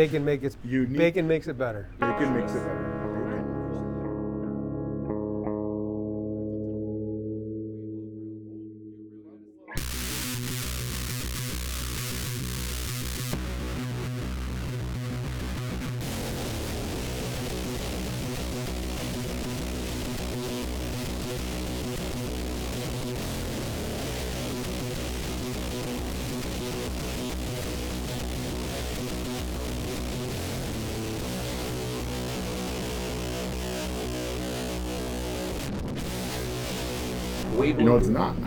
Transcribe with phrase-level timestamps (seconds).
[0.00, 0.56] Bacon makes it.
[0.96, 1.90] Bacon makes it better.
[2.00, 2.99] Bacon makes it better.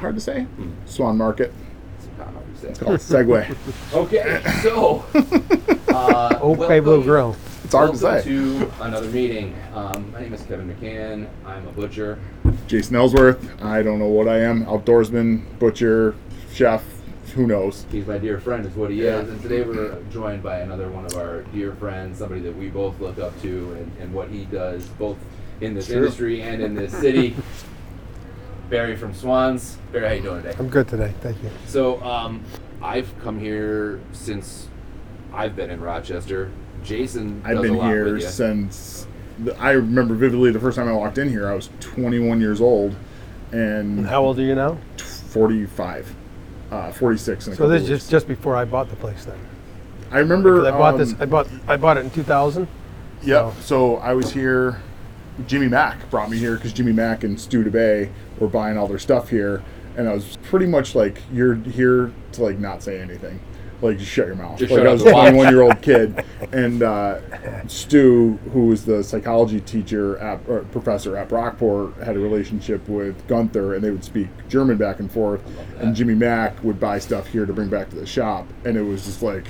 [0.04, 0.46] Hard to say?
[0.86, 1.54] Swan Market.
[2.62, 3.56] It's called Segway.
[3.94, 5.06] Okay, so.
[5.94, 7.36] Uh, Oak Bay welcome- Blue Grill.
[7.64, 8.30] It's hard to welcome say.
[8.30, 9.56] to another meeting.
[9.76, 11.28] Um, my name is Kevin McCann.
[11.46, 12.18] I'm a butcher.
[12.66, 13.62] Jason Ellsworth.
[13.62, 14.66] I don't know what I am.
[14.66, 16.16] Outdoorsman, butcher,
[16.52, 16.84] chef.
[17.36, 17.86] Who knows?
[17.92, 19.20] He's my dear friend, is what he Yeah.
[19.20, 19.30] is.
[19.30, 23.00] And today we're joined by another one of our dear friends, somebody that we both
[23.00, 25.18] look up to and, and what he does, both
[25.62, 25.98] in this True.
[25.98, 27.36] industry and in this city.
[28.74, 29.78] Barry from Swans.
[29.92, 30.56] Barry, how you doing today?
[30.58, 31.14] I'm good today.
[31.22, 31.52] Thank you.
[31.68, 32.44] So um,
[32.82, 34.68] I've come here since
[35.32, 36.50] I've been in Rochester.
[36.84, 38.30] Jason, I've does a been lot here with ya.
[38.30, 39.06] since.
[39.44, 41.48] the- I remember vividly the first time I walked in here.
[41.48, 42.96] I was 21 years old,
[43.52, 44.80] and How old are you now?
[44.98, 46.16] 45,
[46.72, 49.24] uh, 46 in a So couple this is just just before I bought the place
[49.24, 49.38] then.
[50.12, 50.64] I remember.
[50.64, 51.12] 'Cause I bought this.
[51.12, 52.68] um, I bought I bought it in 2000.
[53.22, 53.54] Yep.
[53.62, 54.80] So I was here.
[55.48, 59.00] Jimmy Mack brought me here because Jimmy Mack and Stu DeBay were buying all their
[59.00, 59.64] stuff here,
[59.98, 63.40] and I was pretty much like, "You're here to like not say anything,
[63.82, 65.30] like just shut your mouth." Just like I was a and watch.
[65.32, 67.20] 21 year old kid, and uh,
[67.68, 73.28] Stu, who was the psychology teacher at or professor at Brockport, had a relationship with
[73.28, 75.42] Gunther, and they would speak German back and forth.
[75.80, 78.84] And Jimmy Mack would buy stuff here to bring back to the shop, and it
[78.84, 79.46] was just like,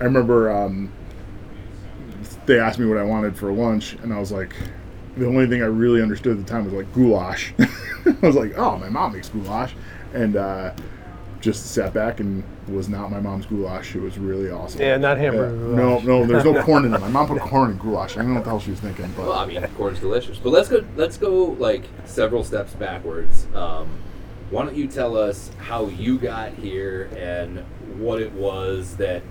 [0.00, 0.50] I remember.
[0.50, 0.92] Um,
[2.46, 4.54] they asked me what I wanted for lunch, and I was like,
[5.16, 7.52] the only thing I really understood at the time was like goulash.
[7.60, 9.74] I was like, oh, my mom makes goulash,
[10.12, 10.72] and uh,
[11.40, 13.94] just sat back and was not my mom's goulash.
[13.94, 14.80] It was really awesome.
[14.80, 15.76] Yeah, not hamburger Yeah.
[15.76, 17.00] No, no, there's no corn in it.
[17.00, 18.16] My mom put corn in goulash.
[18.16, 20.38] I don't know what the hell she was thinking, but Well, I mean, corn's delicious.
[20.38, 20.84] But let's go.
[20.96, 23.46] Let's go like several steps backwards.
[23.54, 23.88] Um,
[24.50, 27.58] why don't you tell us how you got here and
[27.98, 29.22] what it was that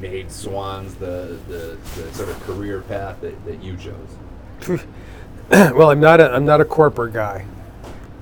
[0.00, 4.80] made Swans the, the, the sort of career path that, that you chose?
[5.50, 7.44] well, I'm not a I'm not a corporate guy.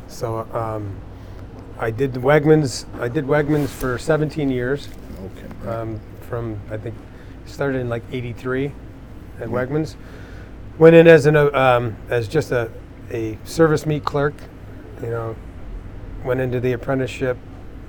[0.08, 0.96] So um,
[1.78, 2.84] I did Wegmans.
[3.00, 4.88] I did Wegmans for 17 years.
[5.24, 5.68] okay.
[5.68, 6.96] um, from I think
[7.46, 8.72] started in like '83
[9.40, 9.94] at Wegmans.
[10.78, 12.68] Went in as an uh, um, as just a
[13.12, 14.34] a service meat clerk,
[15.00, 15.36] you know.
[16.24, 17.36] Went into the apprenticeship,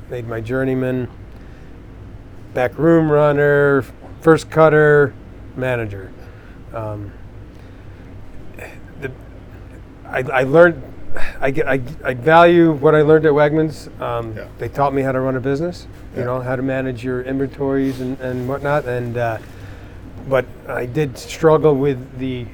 [0.10, 1.08] made my journeyman,
[2.54, 3.84] back room runner,
[4.22, 5.14] first cutter,
[5.56, 6.12] manager.
[6.74, 7.12] Um,
[10.14, 10.82] I, I learned.
[11.40, 13.88] I, get- I, I value what I learned at Wegmans.
[14.02, 14.48] Um, Yeah.
[14.58, 15.86] They taught me how to run a business,
[16.16, 16.26] you Yeah.
[16.26, 18.86] know, how to manage your inventories and, and whatnot.
[18.86, 19.38] And uh,
[20.28, 22.46] but I did struggle with the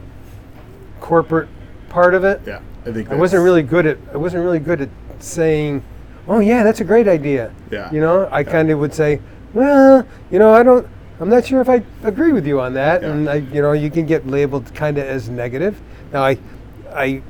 [1.00, 1.48] corporate
[1.90, 2.42] part of it.
[2.46, 4.90] yeah, I think I wasn't really good at I wasn't really good at
[5.20, 5.84] saying,
[6.28, 7.92] "Oh yeah, that's a great idea." Yeah.
[7.92, 9.22] You know, I kind of would say,
[9.54, 10.88] "Well, you know, I don't
[11.22, 13.10] I'm not sure if I agree with you on that." Yeah.
[13.12, 15.80] And I you know, you can get labeled kind of as negative.
[16.12, 16.38] Now I
[16.94, 17.22] I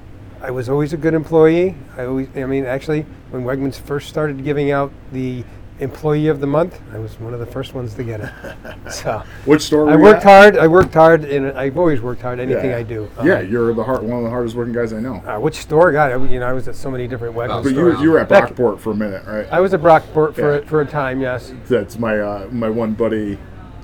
[0.41, 1.75] I was always a good employee.
[1.97, 5.44] I always I mean, actually, when Wegmans first started giving out the
[5.79, 8.31] employee of the month, I was one of the first ones to get it.
[8.91, 9.85] so, Which store?
[9.85, 10.41] Were I you worked at?
[10.53, 10.57] hard.
[10.57, 12.39] I worked hard, and I've always worked hard.
[12.39, 12.78] Anything Yeah.
[12.78, 13.09] I do.
[13.23, 15.16] Yeah, Um, you're the hard, one of the hardest working guys I know.
[15.25, 15.91] uh, which store?
[15.94, 17.63] God, I, you know, I was at so many different Wegmans.
[17.63, 17.97] But you, stores.
[17.97, 19.47] were- you were at Back- Brockport for a minute, right?
[19.51, 20.59] I was at Brockport for Yeah.
[20.59, 21.22] a, for a time.
[21.22, 21.53] Yes.
[21.69, 23.38] That's my uh, my one buddy.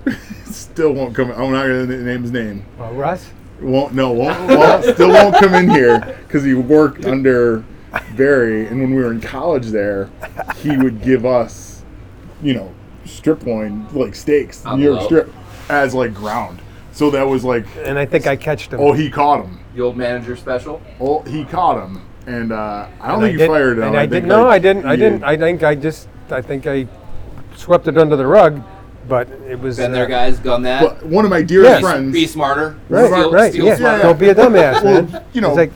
[0.46, 1.32] Still won't come.
[1.32, 2.66] I'm not gonna name his name.
[2.78, 3.30] Well, Russ.
[3.62, 7.64] Won't no won't, won't still won't come in here because he worked under
[8.18, 10.10] Barry, and when we were in college there,
[10.58, 11.84] he would give us,
[12.42, 12.74] you know,
[13.06, 15.34] strip loin like steaks, On New York strip,
[15.70, 16.60] as like ground.
[16.92, 18.80] So that was like, And I think I catched him.
[18.82, 19.60] oh, he caught him.
[19.76, 20.82] The old manager special.
[21.00, 23.84] Oh, he caught him, and uh, I don't And think you didn't- fired him.
[23.86, 24.30] And I, think, didn't.
[24.30, 24.86] No, like, I didn't.
[24.86, 25.24] I you- didn't.
[25.24, 26.10] I think I just.
[26.30, 26.88] I think I
[27.56, 28.62] swept it under the rug,
[29.08, 29.78] but it was.
[29.78, 30.40] Been uh, there, guys.
[30.40, 30.82] Done that.
[30.82, 31.82] But one of my dearest Yes.
[31.82, 32.14] friends.
[32.14, 32.76] Be smarter.
[32.90, 33.76] Right, Steal- right, steal yeah.
[33.76, 34.04] smarter.
[34.04, 35.24] Don't be a dumbass, Well, man.
[35.34, 35.70] you know, It's like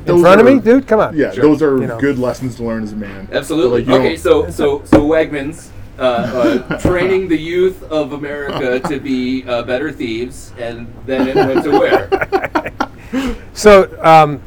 [0.00, 0.86] in those front of are- me, dude.
[0.86, 1.16] Come on.
[1.16, 1.42] Yeah, Sure.
[1.44, 1.98] those are You know.
[1.98, 3.28] good lessons to learn as a man.
[3.32, 3.84] Absolutely.
[3.84, 5.68] Like, okay, so so so Wegmans
[5.98, 11.34] uh, uh, training the youth of America to be uh, better thieves, and then it
[11.36, 12.08] went to where?
[13.54, 14.42] So um,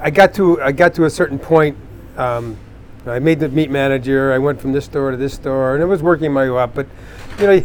[0.00, 1.76] I got to I got to a certain point.
[2.16, 2.56] Um,
[3.06, 4.32] I made the meat manager.
[4.32, 6.74] I went from this store to this store, and I was working my way up.
[6.74, 6.86] But
[7.40, 7.64] you know,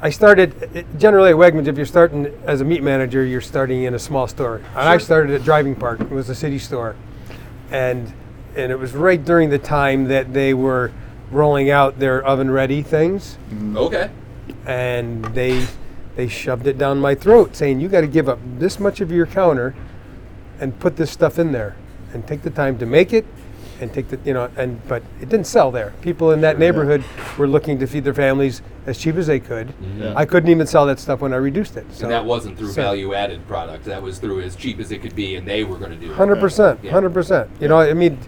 [0.00, 1.66] I started generally at Wegmans.
[1.66, 4.56] If you're starting as a meat manager, you're starting in a small store.
[4.74, 6.00] And I started at Driving Park.
[6.00, 6.96] It was a city store,
[7.70, 8.12] and
[8.56, 10.92] and it was right during the time that they were
[11.30, 14.10] rolling out their oven ready things, mm, Okay.
[14.66, 15.66] and they
[16.16, 19.12] they shoved it down my throat, saying you got to give up this much of
[19.12, 19.74] your counter,
[20.58, 21.76] and put this stuff in there,
[22.14, 23.26] and take the time to make it,
[23.80, 25.92] and take the you know and but it didn't sell there.
[26.02, 27.04] People in that neighborhood
[27.36, 29.72] were looking to feed their families as cheap as they could.
[29.98, 30.14] Yeah.
[30.16, 31.86] I couldn't even sell that stuff when I reduced it.
[31.92, 33.84] So and that wasn't through so- value added product.
[33.84, 36.10] That was through as cheap as it could be, and they were going to do
[36.10, 36.14] it.
[36.14, 37.50] Hundred percent, hundred percent.
[37.60, 38.18] You know, I mean,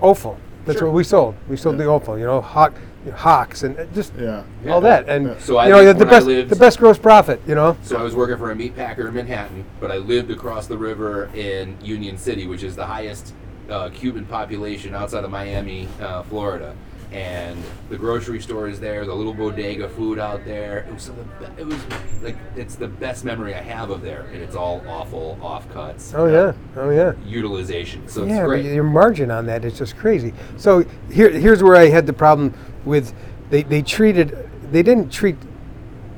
[0.00, 0.38] offal.
[0.66, 0.88] That's Sure.
[0.88, 1.34] what we sold.
[1.48, 1.84] We sold Yeah.
[1.84, 2.18] the offal.
[2.18, 2.72] You know, hawk,
[3.14, 4.42] hawks, and uh, just Yeah.
[4.68, 5.06] all that.
[5.08, 5.34] And Yeah.
[5.38, 7.40] So I you know, the when I best, lived- the best gross profit.
[7.46, 7.76] You know.
[7.82, 10.78] So I was working for a meat packer in Manhattan, but I lived across the
[10.78, 13.34] river in Union City, which is the highest
[13.70, 16.74] uh, Cuban population outside of Miami, uh, Florida.
[17.12, 20.78] And the grocery store is there, the little bodega food out there.
[20.88, 21.78] It was the it was
[22.22, 26.12] like it's the best memory I have of there, and it's all awful offcuts.
[26.12, 26.54] Oh yeah.
[26.74, 27.12] Oh yeah.
[27.24, 28.64] Utilization, so yeah, it's but great.
[28.64, 30.34] your margin on that is just crazy.
[30.56, 32.52] So here, here's where I had the problem
[32.84, 33.14] with
[33.50, 35.36] they, they treated they didn't treat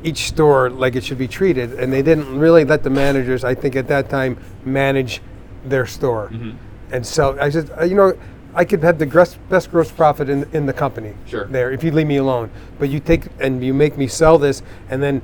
[0.03, 3.55] each store like it should be treated, and they didn't really let the managers, I
[3.55, 5.21] think, at that time, manage
[5.65, 6.29] their store.
[6.29, 6.57] Mm-hmm.
[6.91, 8.17] And so I said, uh, you know,
[8.55, 11.15] I could have the gross, best gross profit in in the company.
[11.27, 11.45] Sure.
[11.47, 14.63] There, if you leave me alone, but you take and you make me sell this,
[14.89, 15.21] and then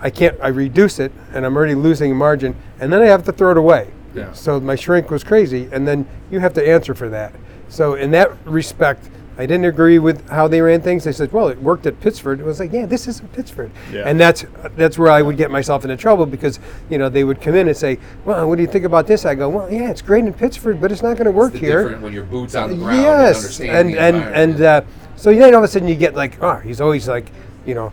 [0.00, 0.38] I can't.
[0.42, 3.56] I reduce it, and I'm already losing margin, and then I have to throw it
[3.56, 3.90] away.
[4.14, 4.32] Yeah.
[4.32, 7.34] So my shrink was crazy, and then you have to answer for that.
[7.68, 11.04] So in that respect, I didn't agree with how they ran things.
[11.04, 14.04] They said, "Well, it worked at Pittsford." It was like, "Yeah, this isn't Pittsford," Yeah.
[14.06, 14.46] and that's
[14.76, 17.68] that's where I would get myself into trouble because you know they would come in
[17.68, 20.24] and say, "Well, what do you think about this?" I go, "Well, yeah, it's great
[20.24, 22.54] in Pittsford, but it's not going to work It's the here." different when your boots
[22.54, 23.02] on the ground.
[23.02, 24.80] yes, understand and and and uh,
[25.16, 27.26] so then all of a sudden you get like, "Oh, he's always like,
[27.66, 27.92] you know."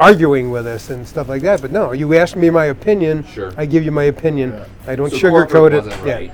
[0.00, 3.52] arguing with us and stuff like that but no you ask me my opinion Sure.
[3.56, 4.64] i give you my opinion Yeah.
[4.86, 6.32] i don't so sugarcoat it wasn't Yeah.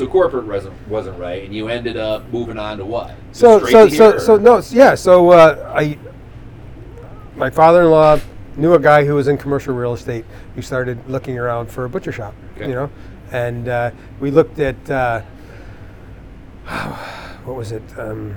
[0.00, 0.06] Right.
[0.06, 3.14] So corporate wasn't wasn't right, and you ended up moving on to what?
[3.32, 5.98] So straight so to so here, so or- no yeah so uh, I
[7.36, 8.20] my father-in-law
[8.56, 10.24] knew a guy who was in commercial real estate.
[10.56, 12.68] We started looking around for a butcher shop, Okay.
[12.68, 12.90] you know,
[13.30, 13.90] and uh,
[14.20, 15.20] we looked at uh,
[17.44, 17.82] what was it?
[17.96, 18.36] Um,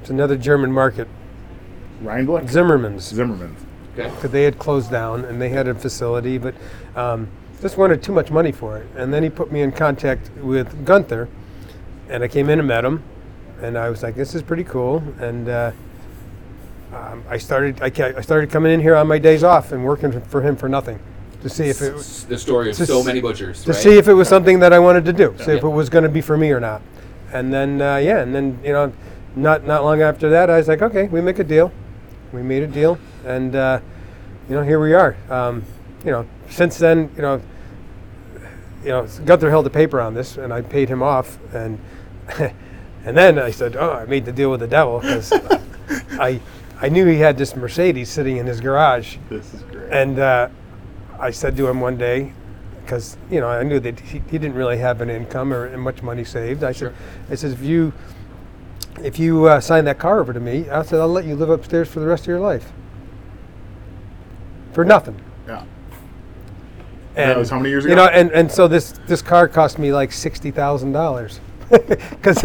[0.00, 1.08] it's another German market,
[2.02, 2.48] Reinblick?
[2.48, 3.04] Zimmerman's.
[3.04, 3.56] Zimmerman.
[3.98, 4.08] Okay.
[4.08, 6.54] because they had closed down and they had a facility, but
[6.94, 7.28] um,
[7.60, 8.88] just wanted too much money for it.
[8.96, 11.28] And then he put me in contact with Gunther,
[12.08, 13.02] and I came in and met him,
[13.62, 15.72] and I was like, "This is pretty cool." And uh,
[16.92, 19.84] um, I started, I, ca- I started coming in here on my days off and
[19.84, 20.98] working for him for nothing,
[21.42, 23.62] to see if it was the story of so many butchers.
[23.64, 23.80] to right?
[23.80, 26.04] see if it was something that I wanted to do, see if it was going
[26.04, 26.82] to be for me or not.
[27.32, 28.92] And then uh, yeah, and then you know,
[29.36, 31.72] not not long after that, I was like, okay, we make a deal.
[32.32, 33.80] We made a deal, and uh,
[34.48, 35.16] you know, here we are.
[35.28, 35.64] Um,
[36.04, 37.40] you know, since then, you know,
[38.82, 41.78] you know, Gunther held the paper on this, and I paid him off, and
[42.38, 45.32] and then I said, oh, I made the deal with the devil because
[46.12, 46.40] I
[46.80, 49.90] I knew he had this Mercedes sitting in his garage, This is great.
[49.92, 50.48] and uh,
[51.18, 52.32] I said to him one day,
[52.84, 56.02] because you know I knew that he, he didn't really have an income or much
[56.02, 56.64] money saved.
[56.64, 56.92] I Sure.
[57.28, 57.92] said, I said if you
[59.02, 61.50] if you uh, sign that car over to me, I said I'll let you live
[61.50, 62.72] upstairs for the rest of your life
[64.72, 65.20] for nothing.
[65.46, 65.64] yeah.
[67.16, 67.92] And That was how many years ago?
[67.92, 71.40] You know, and, and so this this car cost me like sixty thousand dollars,
[71.70, 72.40] because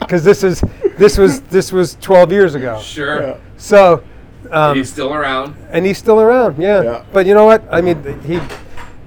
[0.00, 0.62] because this is
[0.96, 2.80] this was this was twelve years ago.
[2.80, 3.22] Sure.
[3.22, 3.36] Yeah.
[3.56, 4.02] So.
[4.50, 5.56] Um, He's still around.
[5.70, 6.62] and he's still around.
[6.62, 6.82] Yeah.
[6.82, 7.04] Yeah.
[7.12, 7.62] But you know what?
[7.70, 8.40] I mean, he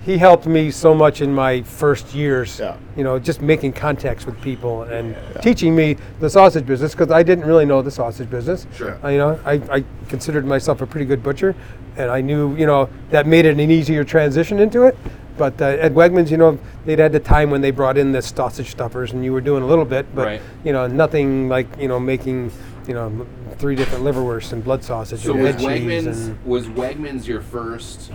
[0.04, 2.60] he helped me so much in my first years.
[2.60, 2.78] Yeah.
[2.98, 7.22] You know, just making contacts with people and teaching me the sausage business because I
[7.24, 8.66] didn't really know the sausage business.
[8.76, 8.98] Sure.
[9.04, 11.56] I, you know, I, I considered myself a pretty good butcher,
[11.98, 14.98] and I knew you know that made it an easier transition into it.
[15.38, 18.22] But uh, at Wegmans, you know, they'd had the time when they brought in the
[18.22, 20.42] sausage stuffers, and you were doing a little bit, but Right.
[20.64, 22.52] you know, nothing like you know making
[22.88, 23.26] you know
[23.58, 27.42] three different liverwursts and blood sausage So and was head Wegmans and was Wegmans your
[27.42, 28.12] first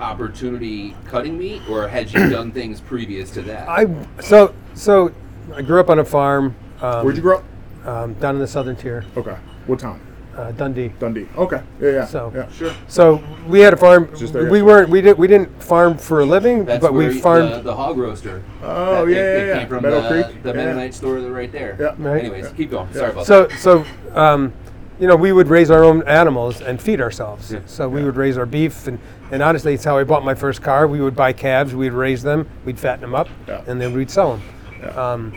[0.00, 3.68] opportunity cutting meat, or had you done things previous to that?
[3.68, 3.86] I
[4.20, 5.12] so so
[5.54, 6.54] I grew up on a farm.
[6.80, 7.44] Um, Where'd you grow up?
[7.86, 9.36] Um, down in the southern tier, Okay.
[9.66, 10.00] What town?
[10.36, 10.88] uh, Dundee.
[10.98, 11.28] Dundee.
[11.36, 11.60] Okay.
[11.80, 12.04] Yeah, yeah.
[12.06, 12.50] So- yeah.
[12.50, 12.72] sure.
[12.88, 14.08] So we had a farm.
[14.16, 14.88] Just there we weren't.
[14.88, 15.16] We did.
[15.18, 17.62] We didn't farm for a living, That's but where we the, farmed.
[17.62, 18.42] the hog roaster.
[18.62, 19.58] Oh, yeah, yeah, yeah.
[19.60, 20.42] came from Meadow the, Creek.
[20.42, 20.56] the Yeah.
[20.56, 21.76] Mennonite store right there.
[21.78, 21.94] Yeah.
[21.98, 22.24] Right.
[22.24, 22.92] Anyways, keep going.
[22.92, 23.58] Sorry about so that.
[23.60, 23.84] so
[24.14, 24.52] um,
[24.98, 27.52] you know we would raise our own animals and feed ourselves.
[27.52, 27.60] Yeah.
[27.66, 28.98] So we would raise our beef and.
[29.30, 30.86] And honestly, it's how I bought my first car.
[30.86, 33.62] We would buy calves, we'd raise them, we'd fatten them up, Yeah.
[33.66, 34.42] and then we'd sell them.
[34.80, 34.88] Yeah.
[35.12, 35.32] Um,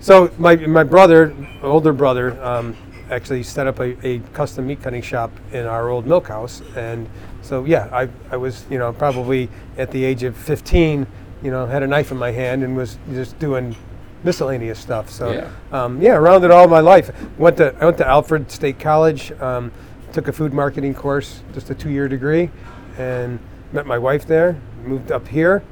[0.00, 2.76] so my my brother, older brother, um,
[3.10, 6.60] actually set up a, a custom meat cutting shop in our old milk house.
[6.76, 7.08] And
[7.40, 11.06] so, yeah, I, I was, you know, probably at the age of 15,
[11.42, 13.76] you know, had a knife in my hand and was just doing
[14.24, 15.08] miscellaneous stuff.
[15.08, 15.48] So, Yeah.
[15.70, 17.12] um, yeah, around it all my life.
[17.38, 19.70] Went to I went to Alfred State College, um,
[20.12, 22.50] took a food marketing course, just a two-year degree,
[22.98, 23.38] and
[23.72, 24.60] met my wife there.
[24.84, 25.62] Moved up here.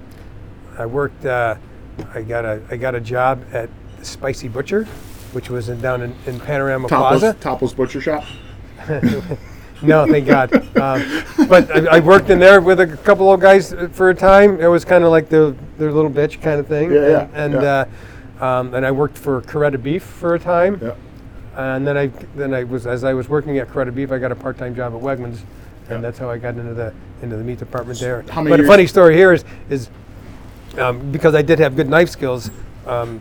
[0.79, 1.25] I worked.
[1.25, 1.57] Uh,
[2.13, 3.71] I got a I got a job at
[4.03, 4.85] Spicy Butcher,
[5.33, 7.35] which was in, down in, in Panorama Plaza.
[7.35, 8.25] topless butcher shop.
[9.83, 10.55] No, thank God.
[10.77, 14.61] Um, but I, I worked in there with a couple of guys for a time.
[14.61, 16.93] It was kind of like the their little bitch kind of thing.
[16.93, 17.87] Yeah, yeah, And, and yeah.
[18.41, 20.81] Uh, um, and I worked for Coretta Beef for a time.
[20.83, 20.95] Yeah.
[21.57, 24.33] And then I then I was as I was working at Coretta Beef, I got
[24.33, 25.41] a part-time job at Wegmans.
[25.89, 28.23] And that's how I got into the into the meat department there.
[28.31, 29.89] How many but a years- funny story here is is
[30.79, 32.51] um, because I did have good knife skills.
[32.87, 33.21] Um,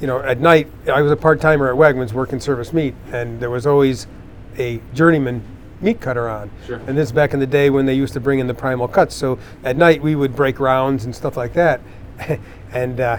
[0.00, 3.50] you know, at night I was a part-timer at Wegmans working service meat, and there
[3.50, 4.06] was always
[4.58, 5.42] a journeyman
[5.80, 6.50] meat cutter on.
[6.66, 6.76] Sure.
[6.86, 8.88] And this is back in the day when they used to bring in the primal
[8.88, 9.14] cuts.
[9.14, 11.80] So at night we would break rounds and stuff like that,
[12.72, 13.18] and uh,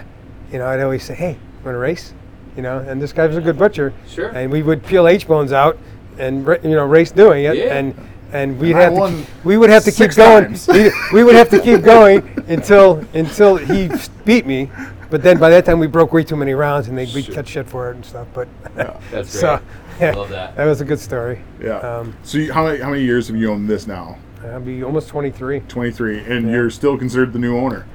[0.52, 2.12] you know I'd always say, "Hey, want to race?"
[2.56, 3.92] You know, and this guy was a good butcher.
[4.06, 4.28] Sure.
[4.28, 5.76] And we would peel H bones out
[6.18, 7.74] and ra- you know race doing it, Yeah.
[7.76, 7.94] and
[8.34, 10.56] and we'd And have to keep- we would have to keep going.
[10.68, 13.88] we, we would have to keep going until until he
[14.24, 14.70] beat me.
[15.10, 17.34] But then by that time we broke way too many rounds and they we'd Sure.
[17.36, 18.26] catch shit for it and stuff.
[18.34, 18.98] But yeah.
[19.12, 19.40] That's great.
[19.40, 19.60] so
[20.00, 20.56] yeah, Love that.
[20.56, 21.40] that was a good story.
[21.62, 21.76] Yeah.
[21.78, 24.18] Um, so you, how many how many years have you owned this now?
[24.44, 25.60] I'll be almost 23.
[25.60, 26.52] Twenty three, and Yeah.
[26.52, 27.86] you're still considered the new owner.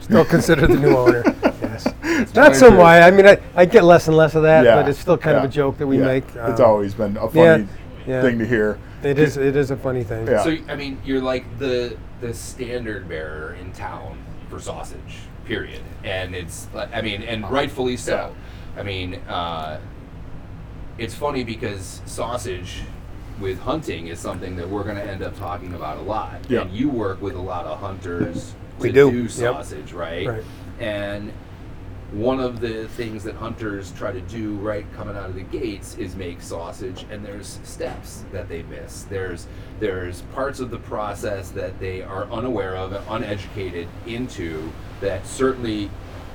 [0.00, 1.22] Still considered the new owner.
[1.60, 2.34] Yes.
[2.34, 3.02] Not so much.
[3.02, 5.34] I mean, I, I get less and less of that, Yeah, but it's still kind
[5.36, 6.04] yeah, of a joke that we yeah.
[6.06, 6.24] make.
[6.34, 7.64] it's Um, always been a funny yeah,
[8.06, 8.22] yeah.
[8.22, 8.78] thing to hear.
[9.02, 9.36] It is.
[9.36, 10.26] It is a funny thing.
[10.26, 10.42] Yeah.
[10.42, 15.82] So I mean, you're like the the standard bearer in town for sausage, period.
[16.04, 18.34] And it's, I mean, and rightfully so.
[18.76, 19.80] I mean, uh,
[20.98, 22.82] it's funny because sausage
[23.40, 26.40] with hunting is something that we're going to end up talking about a lot.
[26.48, 26.62] Yeah.
[26.62, 29.30] And you work with a lot of hunters We to do, do yep.
[29.30, 30.26] sausage, right?
[30.26, 30.44] Right.
[30.80, 31.32] And
[32.12, 35.96] one of the things that hunters try to do right coming out of the gates
[35.98, 39.46] is make sausage and there's steps that they miss there's
[39.78, 44.72] there's parts of the process that they are unaware of and uneducated into
[45.02, 45.90] that certainly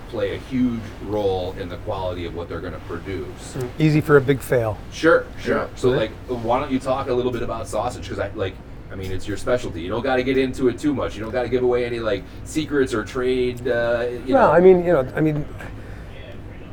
[0.10, 4.18] play a huge role in the quality of what they're going to produce Easy for
[4.18, 4.78] a big fail.
[4.92, 5.58] Sure, sure.
[5.58, 5.68] Yeah.
[5.76, 8.04] So, like, why don't you talk a little bit about sausage?
[8.04, 8.54] Because I like,
[8.94, 9.82] I mean, it's your specialty.
[9.82, 11.16] You don't got to get into it too much.
[11.16, 13.68] You don't got to give away any like secrets or trade.
[13.68, 14.54] Uh, you Well, know.
[14.54, 15.48] I mean, you know, I mean,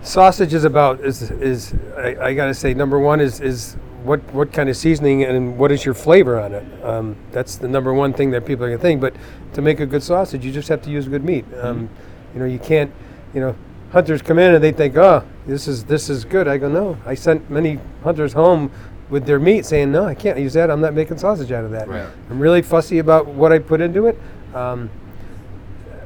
[0.02, 4.20] sausage is about is is I, I got to say number one is is what
[4.34, 6.84] what kind of seasoning and what is your flavor on it.
[6.84, 9.00] Um, that's the number one thing that people are gonna think.
[9.00, 9.14] But
[9.54, 11.46] to make a good sausage, you just have to use good meat.
[11.58, 11.88] Um,
[12.34, 12.92] you know, you can't.
[13.32, 13.56] You know,
[13.92, 16.48] hunters come in and they think, oh, this is this is good.
[16.48, 16.98] I go, no.
[17.06, 18.70] I sent many hunters home
[19.10, 20.70] with their meat saying, no, I can't use that.
[20.70, 21.88] I'm not making sausage out of that.
[21.88, 22.08] Right.
[22.30, 24.18] I'm really fussy about what I put into it.
[24.54, 24.88] Um,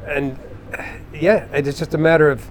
[0.06, 0.38] and
[1.12, 2.44] yeah, it's just a matter of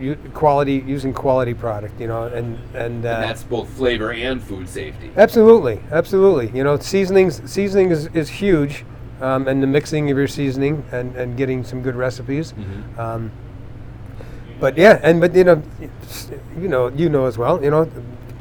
[0.00, 4.42] u- quality, using quality product, you know, and and, uh, and that's both flavor and
[4.42, 5.10] food safety.
[5.16, 8.84] absolutely, absolutely, you know, seasonings, seasoning is, is huge,
[9.20, 12.52] um, and the mixing of your seasoning and, and getting some good recipes.
[12.52, 12.98] Mhm.
[12.98, 13.30] Um,
[14.60, 15.62] but yeah, and but you know,
[16.58, 17.90] you know, you know as well, you know,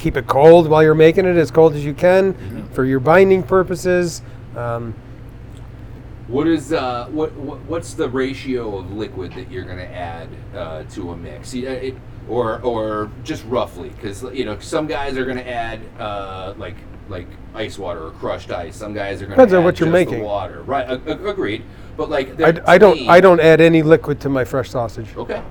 [0.05, 3.41] keep it cold while you're making it, as cold as you can, for your binding
[3.41, 4.21] purposes.
[4.55, 4.93] Um,
[6.27, 10.27] What is uh, what, what what's the ratio of liquid that you're going to add
[10.55, 11.49] uh, to a mix?
[11.49, 11.95] See, it,
[12.29, 16.75] or or just roughly, because you know some guys are going to add uh, like
[17.09, 18.75] like ice water or crushed ice.
[18.75, 20.21] Some guys are going to Depends add on what you're making.
[20.23, 20.61] water.
[20.63, 21.63] Right, a- a- agreed.
[21.97, 25.07] But like, I, I don't me- I don't add any liquid to my fresh sausage.
[25.17, 25.41] Okay.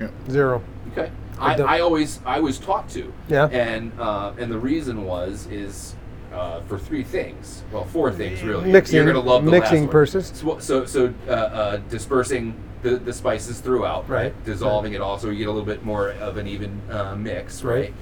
[0.00, 0.08] Yeah.
[0.30, 0.62] Zero.
[0.92, 1.10] Okay.
[1.42, 3.12] I I, always I was taught to.
[3.28, 3.46] Yeah.
[3.48, 5.94] And uh, and the reason was is
[6.32, 7.62] uh, for three things.
[7.72, 8.70] Well, four things really.
[8.70, 9.90] Mixing- You're gonna love the mixing last one.
[10.36, 14.24] So so, so uh, uh, dispersing the, the spices throughout, right?
[14.24, 14.44] Right.
[14.44, 17.62] Dissolving it all, so you get a little bit more of an even uh, mix,
[17.62, 17.74] right?
[17.74, 17.94] Right.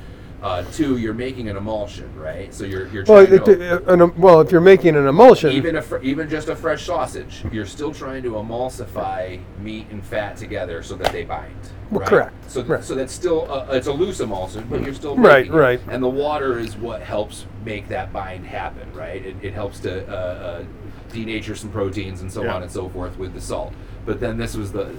[0.42, 2.52] Uh, two, you're making an emulsion, right?
[2.54, 5.76] So you're you're Well, it, to uh, an, well, if you're making an emulsion, even
[5.76, 10.38] a fr- even just a fresh sausage, you're still trying to emulsify meat and fat
[10.38, 11.54] together so that they bind.
[11.90, 12.08] Well, right?
[12.08, 12.84] correct, So, correct.
[12.84, 15.52] so that's still a, it's a loose emulsion, but you're still Right, it.
[15.52, 15.80] right.
[15.88, 19.26] And the water is what helps make that bind happen, right?
[19.26, 20.64] It, it helps to uh, uh,
[21.10, 22.54] denature some proteins and so Yeah.
[22.54, 23.74] on and so forth with the salt.
[24.06, 24.94] But then this was the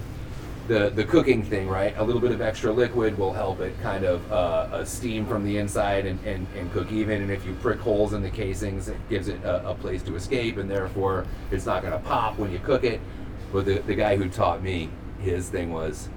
[0.68, 1.94] the the cooking thing, right?
[1.98, 5.44] A little bit of extra liquid will help it kind of uh, uh, steam from
[5.44, 7.22] the inside and, and, and cook even.
[7.22, 10.14] And if you prick holes in the casings, it gives it a, a place to
[10.14, 13.00] escape, and therefore it's not going to pop when you cook it.
[13.52, 14.88] But the, the guy who taught me,
[15.20, 16.08] his thing was,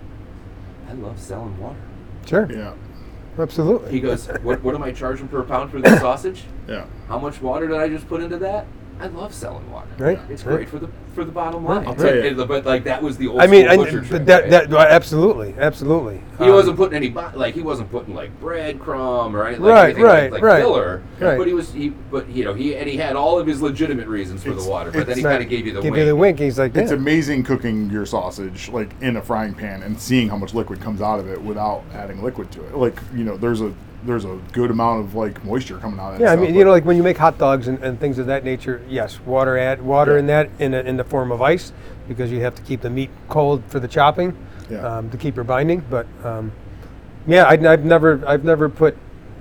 [0.87, 1.79] I love selling water.
[2.25, 2.47] sure.
[2.49, 2.73] Yeah.
[3.37, 3.91] absolutely.
[3.91, 6.43] He goes, what, what am I charging per pound for this sausage?
[6.67, 6.85] Yeah.
[7.07, 8.67] How much water did I just put into that?
[8.97, 9.87] I love selling water.
[9.97, 10.55] Right, It's right.
[10.55, 11.85] great for the for the bottom line.
[11.85, 12.45] I'll tell you.
[12.45, 14.69] But like that was the old I mean, I, butcher but trick, that, right?
[14.69, 16.21] that absolutely, absolutely.
[16.37, 20.03] He Um, wasn't putting any like he wasn't putting like breadcrumb or anything, Right, like,
[20.03, 21.01] right, like, like right, filler.
[21.19, 21.37] right.
[21.37, 24.07] But he was he but you know he and he had all of his legitimate
[24.07, 24.91] reasons for It's- the water.
[24.91, 25.31] But then he Right.
[25.33, 25.99] kind of gave you the give wink.
[26.01, 26.39] you the wink.
[26.39, 26.97] He's like, It's yeah.
[26.97, 31.01] amazing cooking your sausage like in a frying pan and seeing how much liquid comes
[31.01, 32.75] out of it without adding liquid to it.
[32.75, 33.73] Like you know, there's a
[34.05, 36.23] there's a good amount of like moisture coming out of it.
[36.23, 38.27] Yeah, I mean, you know, like when you make hot dogs and, and things of
[38.27, 40.19] that nature, yes, water add water Yeah.
[40.19, 41.73] in that in a, in the form of ice
[42.07, 44.35] because you have to keep the meat cold for the chopping
[44.69, 44.97] Yeah.
[44.97, 45.83] um, to keep your binding.
[45.89, 46.51] But um,
[47.27, 48.95] yeah, I, I've never I've never put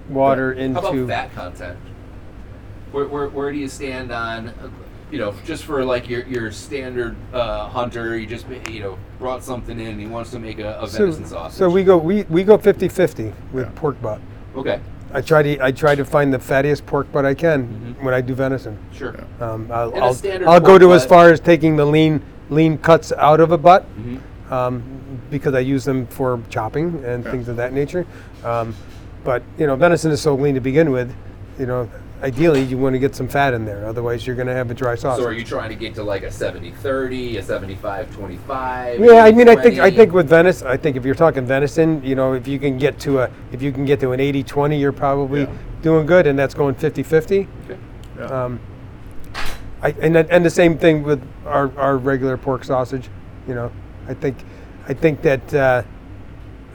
[0.09, 1.06] water How about into.
[1.09, 1.78] fat content?
[2.92, 4.52] Where, where, where do you stand on,
[5.11, 9.42] you know, just for like your, your standard uh, hunter, you just you know brought
[9.42, 11.59] something in, and he wants to make a, a So, venison sausage.
[11.59, 13.73] so we go we, we go 50-50 with Yeah.
[13.75, 14.21] pork butt.
[14.56, 14.80] Okay,
[15.12, 18.04] I try to I try to find the fattiest pork butt I can Mhm.
[18.04, 18.76] when I do venison.
[18.92, 19.14] sure.
[19.40, 21.76] Um, I'll, And a I'll, standard I'll go pork to as butt- far as taking
[21.76, 22.20] the lean
[22.50, 24.52] lean cuts out of a butt Mhm.
[24.52, 24.82] um,
[25.30, 27.30] because I use them for chopping and Yeah.
[27.30, 28.04] things of that nature.
[28.44, 28.75] Um,
[29.25, 31.12] but you know, venison is so lean to begin with.
[31.58, 31.88] You know,
[32.25, 33.87] ideally you want to get some fat in there.
[33.87, 35.23] Otherwise, you're going to have a dry sausage.
[35.23, 38.99] So are you trying to get to like a 70-30, a 75-25?
[39.07, 42.02] yeah, I mean, I think I think with venison, I think if you're talking venison,
[42.02, 44.81] you know, if you can get to a if you can get to an 80-20,
[44.81, 45.52] you're probably Yeah.
[45.83, 47.47] doing good, and that's going 50-50.
[47.64, 47.78] Okay.
[48.19, 48.25] Yeah.
[48.25, 48.61] Um,
[49.83, 53.11] I, and and the same thing with our, our regular pork sausage.
[53.47, 53.71] You know,
[54.09, 54.38] I think
[54.88, 55.83] I think that uh,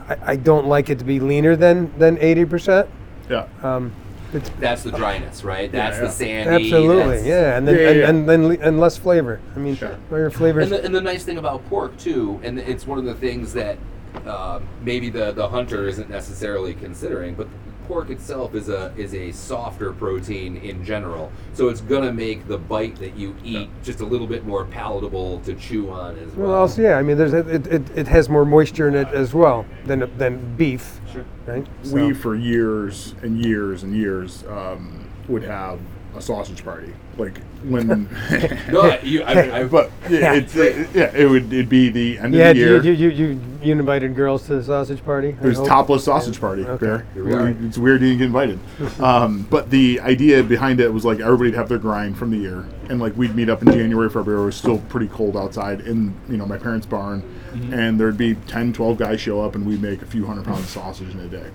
[0.08, 2.88] I, I don't like it to be leaner than than eighty percent.
[3.28, 3.48] yeah.
[3.64, 3.92] Um,
[4.32, 5.70] it's That's the dryness, right?
[5.70, 6.02] That's yeah.
[6.02, 6.64] the sandy.
[6.64, 9.40] absolutely yeah, and then Yeah, yeah, and, and then and less flavor.
[9.54, 9.96] I mean, Sure.
[10.10, 10.64] your flavors.
[10.64, 13.52] And the, and the nice thing about pork too, and it's one of the things
[13.54, 13.78] that
[14.26, 17.48] uh, maybe the, the hunter isn't necessarily considering, but
[17.90, 22.56] pork itself is a is a softer protein in general, so it's gonna make the
[22.56, 26.50] bite that you eat just a little bit more palatable to chew on as well.
[26.50, 29.08] well, also, yeah, I mean, there's a, it, it, it has more moisture in it
[29.08, 31.24] as well than than beef, Sure.
[31.46, 31.66] right?
[31.92, 35.80] we for years and years and years um, would have
[36.16, 37.86] a sausage party like when
[38.72, 40.34] No, you, I, I, but yeah, Yeah.
[40.34, 43.08] it's it, yeah it would it'd be the end Yeah, of the year you, you,
[43.10, 45.28] you, you, you invited girls to the sausage party.
[45.28, 45.68] it was hope?
[45.68, 46.84] topless sausage party Okay.
[46.86, 47.06] Bear.
[47.14, 47.48] Here we are.
[47.48, 48.58] it's weird you didn't get invited
[49.00, 52.66] um, but the idea behind it was like everybody'd have their grind from the year
[52.88, 56.14] and like we'd meet up in january february it was still pretty cold outside in
[56.28, 57.74] you know my parents barn Mm-hmm.
[57.74, 60.60] and there'd be 10 12 guys show up and we'd make a few hundred pounds
[60.60, 61.50] of sausage in a day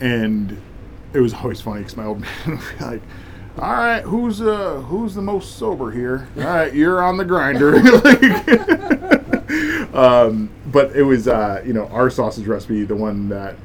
[0.00, 0.56] and
[1.12, 3.02] it was always funny because my old man would be like
[3.58, 6.28] all right, who's uh who's the most sober here?
[6.36, 7.72] All right, you're on the grinder.
[9.92, 13.56] Um, but it was uh, you know our sausage recipe, the one that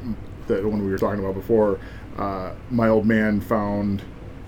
[0.48, 1.80] the one we were talking about before.
[2.18, 4.04] Uh, my old man found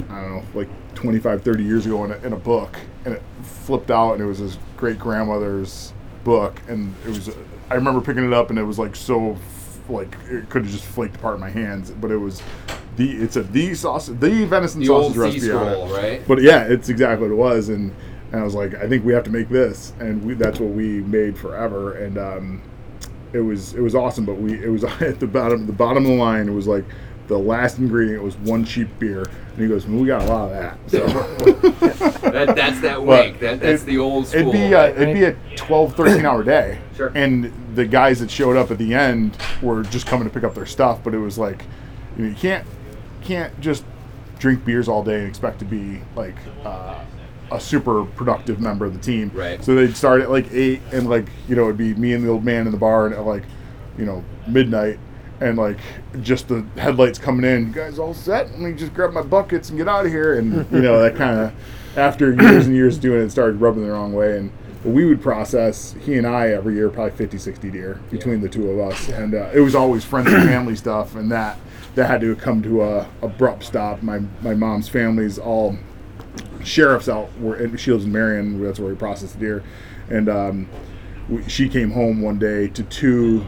[0.10, 3.21] I don't know like 25, 30 years ago in a, in a book, and it
[3.43, 7.30] flipped out, and it was his great grandmother's book, and it was.
[7.69, 9.38] I remember picking it up, and it was like so
[9.88, 12.41] like it could have just flaked apart in my hands, but it was
[13.00, 15.94] the it's a the sausage the venison the sausage recipe on it.
[15.94, 16.28] right?
[16.28, 17.92] But yeah, it's exactly what it was, and,
[18.32, 20.70] and I was like, I think we have to make this, and we, that's what
[20.72, 22.62] we made forever, and um,
[23.34, 24.26] it was it was awesome.
[24.26, 26.48] But we it was at the bottom the bottom of the line.
[26.48, 26.86] It was like
[27.28, 30.52] the last ingredient was one cheap beer, and he goes, well, we got a lot
[30.52, 30.78] of that.
[30.90, 31.08] So
[32.32, 33.40] That, that's that wink.
[33.40, 34.42] That, that's it- the old school.
[34.42, 34.98] it'd be uh, right?
[34.98, 37.12] it'd be a 12, 13 hour day, Sure.
[37.16, 40.54] and the guys that showed up at the end were just coming to pick up
[40.56, 41.04] their stuff.
[41.04, 41.64] But it was like,
[42.18, 42.66] you know, you can't
[43.21, 43.84] can't just
[44.39, 47.03] drink beers all day and expect to be like uh,
[47.51, 49.32] a super productive member of the team.
[49.34, 49.63] Right.
[49.63, 52.29] So they'd start at like eight, and like you know, it'd be me and the
[52.29, 53.43] old man in the bar, and at like
[53.97, 54.99] you know midnight.
[55.41, 55.77] And like
[56.21, 58.51] just the headlights coming in, you guys all set?
[58.51, 60.38] Let me just grab my buckets and get out of here.
[60.38, 61.53] And you know that kind of
[61.95, 64.38] after years and years doing it, started rubbing the wrong way.
[64.38, 64.51] And
[64.84, 68.69] we would process he and I every year probably 50, 60 deer between the two
[68.69, 71.58] of us, and uh, it was always friends and family stuff, and that
[71.95, 74.02] that had to come to a abrupt stop.
[74.02, 75.78] My my mom's family's all
[76.63, 78.63] sheriffs out were in Shields and Marion.
[78.63, 79.63] That's where we processed the deer,
[80.10, 80.69] and um,
[81.28, 83.45] we, she came home one day to two.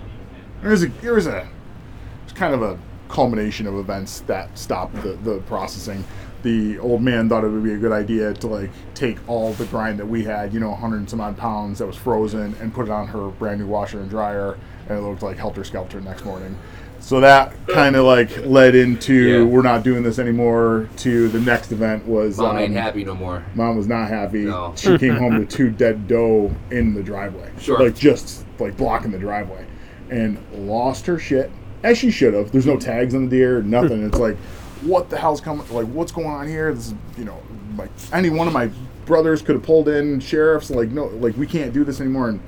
[0.62, 2.78] There was a there was a it was kind of a
[3.10, 6.04] culmination of events that stopped the, the processing.
[6.44, 9.66] The old man thought it would be a good idea to like take all the
[9.66, 12.74] grind that we had, you know, 100 and some odd pounds that was frozen, and
[12.74, 14.58] put it on her brand new washer and dryer,
[14.90, 16.58] and it looked like helter skelter next morning.
[17.02, 19.44] So that kind of like led into Yeah.
[19.44, 20.88] we're not doing this anymore.
[20.98, 23.44] To the next event was Mom ain't um, happy no more.
[23.56, 24.46] Mom was not happy.
[24.46, 24.74] No.
[24.78, 27.52] She came home to two dead doe in the driveway.
[27.60, 27.80] Sure.
[27.84, 29.66] Like just like blocking the driveway.
[30.10, 30.38] And
[30.68, 31.50] lost her shit.
[31.84, 32.52] as she should have.
[32.52, 34.06] There's no tags on the deer, nothing.
[34.06, 34.36] it's like,
[34.82, 35.66] what the hell's coming?
[35.70, 36.74] Like, what's going on here?
[36.74, 37.42] This is, you know,
[37.78, 38.70] like any one of my
[39.06, 40.70] brothers could have pulled in sheriffs.
[40.70, 42.30] Like, no, like we can't do this anymore.
[42.30, 42.42] And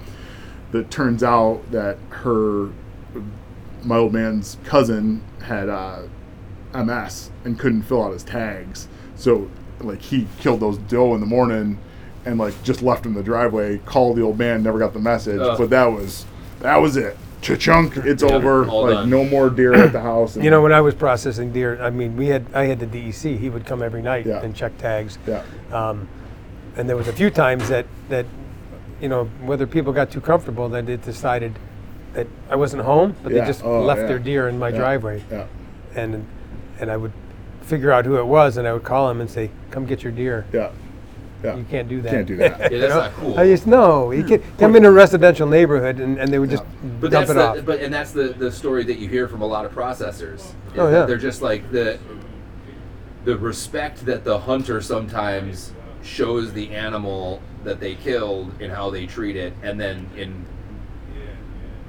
[0.73, 2.69] it turns out that her,
[3.83, 6.03] my old man's cousin had uh,
[6.73, 8.87] MS and couldn't fill out his tags.
[9.15, 9.49] So,
[9.81, 11.77] like, he killed those doe in the morning
[12.25, 13.77] and like just left him in the driveway.
[13.79, 15.39] Called the old man, never got the message.
[15.41, 15.57] Ugh.
[15.57, 16.25] But that was
[16.61, 17.17] that was it.
[17.41, 18.65] Cha-chunk, it's Yeah, over.
[18.65, 19.09] Like done.
[19.09, 20.35] no more deer at the house.
[20.35, 22.85] and- You know, when I was processing deer, I mean, we had I had the
[22.87, 23.37] DEC.
[23.37, 24.41] He would come every night Yeah.
[24.41, 25.17] and check tags.
[25.27, 25.43] Yeah.
[25.73, 26.07] Um,
[26.77, 28.25] and there was a few times that that
[29.01, 31.59] you know whether people got too comfortable that it decided
[32.13, 33.41] that I wasn't home, but Yeah.
[33.41, 34.07] they just Oh, left yeah.
[34.07, 34.77] their deer in my Yeah.
[34.77, 35.45] driveway, Yeah.
[35.95, 36.25] and
[36.79, 37.11] and I would
[37.61, 40.11] figure out who it was, and I would call him and say, "Come get your
[40.11, 40.69] deer." Yeah.
[41.43, 41.55] Yeah.
[41.55, 42.11] You can't do that.
[42.11, 42.51] Can't do that.
[42.59, 42.95] Yeah, that's You know?
[42.95, 43.37] not cool.
[43.39, 44.11] I just no.
[44.11, 44.41] You can't.
[44.41, 44.65] Hmm.
[44.65, 46.63] I'm in a residential neighborhood, and, and they would just
[47.01, 47.57] But dump that's it the, off.
[47.65, 50.35] but and that's the the story that you hear from a lot of processors.
[50.35, 51.05] is Oh, that yeah.
[51.05, 51.97] they're just like the
[53.25, 55.71] the respect that the hunter sometimes
[56.01, 60.33] shows the animal that they killed and how they treat it, and then in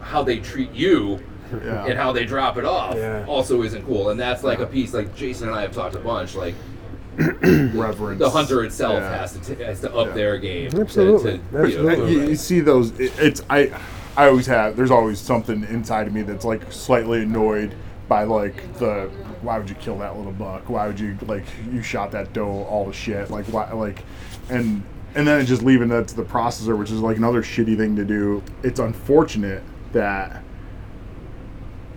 [0.05, 1.19] how they treat you
[1.65, 1.87] Yeah.
[1.87, 3.25] and how they drop it off Yeah.
[3.29, 4.11] also isn't cool.
[4.11, 6.35] And that's like a piece like Jason and I have talked a bunch.
[6.35, 6.55] Like
[7.17, 8.19] Reverence.
[8.19, 9.19] the hunter itself Yeah.
[9.19, 10.13] has to t- has to up Yeah.
[10.15, 10.71] their game.
[10.79, 11.33] Absolutely.
[11.33, 12.13] to, you know, Absolutely.
[12.13, 12.29] you, right.
[12.31, 13.71] you see those it, it's i
[14.17, 17.75] i always have there's always something inside of me that's like slightly annoyed
[18.09, 19.09] by like the
[19.43, 22.65] why would you kill that little buck why would you like you shot that doe
[22.65, 24.03] all the shit like why like
[24.51, 24.83] and
[25.15, 28.05] and then just leaving that to the processor which is like another shitty thing to
[28.05, 29.63] do it's unfortunate
[29.95, 30.43] that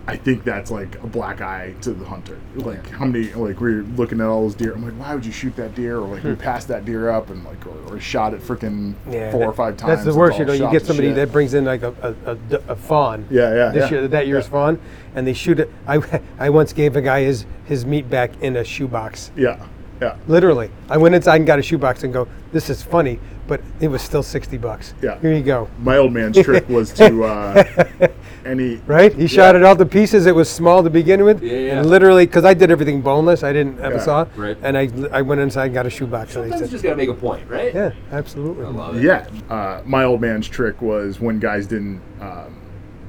[0.06, 2.38] I think that's like a black eye to the hunter.
[2.56, 4.72] Like how many like we're looking at all those deer.
[4.72, 5.98] I'm like, why would you shoot that deer?
[5.98, 9.12] Or like we passed that deer up and like or, or shot it freaking Hmm.
[9.12, 10.02] Yeah, four or five times.
[10.02, 10.38] That's the worst.
[10.38, 12.36] You know, you get somebody that brings in like a a
[12.68, 13.26] a fawn.
[13.30, 13.98] Yeah, yeah, This yeah.
[13.98, 14.50] year, that year's Yeah.
[14.50, 14.78] fawn,
[15.14, 15.70] and they shoot it.
[15.86, 16.00] I,
[16.38, 19.30] I once gave a guy his his meat back in a shoebox.
[19.36, 19.62] Yeah,
[20.00, 22.28] yeah, Literally, I went inside and got a shoebox and go.
[22.52, 24.94] This is funny, but it was still sixty bucks.
[25.02, 25.18] Yeah.
[25.20, 25.68] Here you go.
[25.80, 28.08] My old man's trick was to uh,
[28.44, 29.12] any Right?
[29.12, 30.26] He shot it all to pieces.
[30.26, 31.78] It was small to begin with, Yeah, yeah.
[31.80, 34.56] and literally, because I did everything boneless, I didn't have Yeah, a saw, right.
[34.62, 36.36] and I I went inside and got a shoebox.
[36.36, 37.74] And I Sometimes you said, just gotta make a point, right?
[37.74, 38.64] yeah, absolutely.
[38.64, 39.02] I love it.
[39.02, 42.54] Yeah, uh, my old man's trick was when guys didn't um,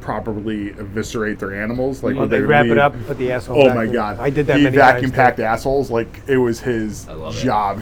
[0.01, 3.31] properly eviscerate their animals, like Oh, when they would wrap it up and put the
[3.31, 3.61] asshole.
[3.61, 3.91] Oh back my in.
[3.93, 4.19] god!
[4.19, 5.15] I did that He many vacuum times.
[5.15, 7.43] packed assholes like it was his I love it.
[7.43, 7.81] job.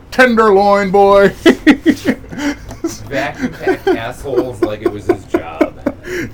[0.10, 1.28] Tenderloin boy.
[3.08, 5.78] Vacuum packed assholes like it was his job.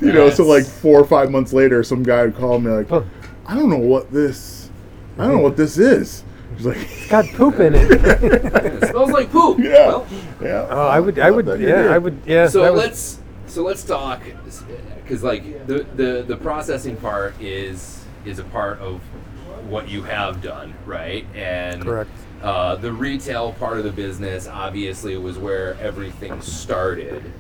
[0.01, 2.91] you know, so like four or five months later, some guy would call me like,
[3.47, 4.71] I don't know what this,
[5.19, 6.25] I don't know what this is.
[6.57, 7.89] He's like, Got poop in it.
[7.93, 9.59] it smells like poop.
[9.61, 10.07] yeah, Well,
[10.43, 10.67] yeah.
[10.71, 11.93] Oh, I would, I would, yeah, idea.
[11.93, 12.49] I would, yeah.
[12.49, 13.21] so let's
[13.59, 14.23] so let's talk
[15.03, 19.01] because like the, the the processing part is is a part of
[19.69, 21.27] what you have done, right?
[21.35, 22.11] And Correct.
[22.41, 27.33] Uh, the retail part of the business obviously was where everything started.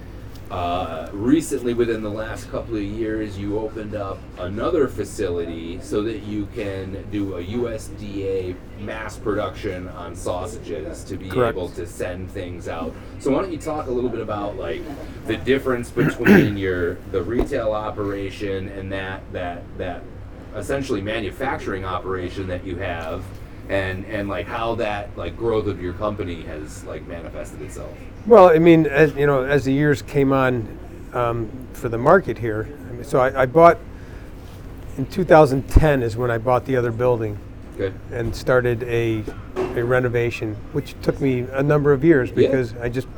[0.50, 6.20] Uh, recently, within the last couple of years, you opened up another facility so that
[6.20, 11.54] you can do a USDA mass production on sausages to be Correct.
[11.54, 12.94] able to send things out.
[13.18, 14.82] So, why don't you talk a little bit about like
[15.26, 20.02] the difference between your the retail operation and that that that
[20.56, 23.22] essentially manufacturing operation that you have
[23.68, 27.92] and and like how that like growth of your company has like manifested itself
[28.28, 30.78] Well, I mean, as you know, as the years came on
[31.14, 33.78] um, for the market here, I mean, so I, I bought
[34.98, 37.38] in 2010 is when I bought the other building
[37.78, 39.24] good and started a,
[39.56, 42.34] a renovation, which took me a number of years Yeah.
[42.48, 43.08] because I just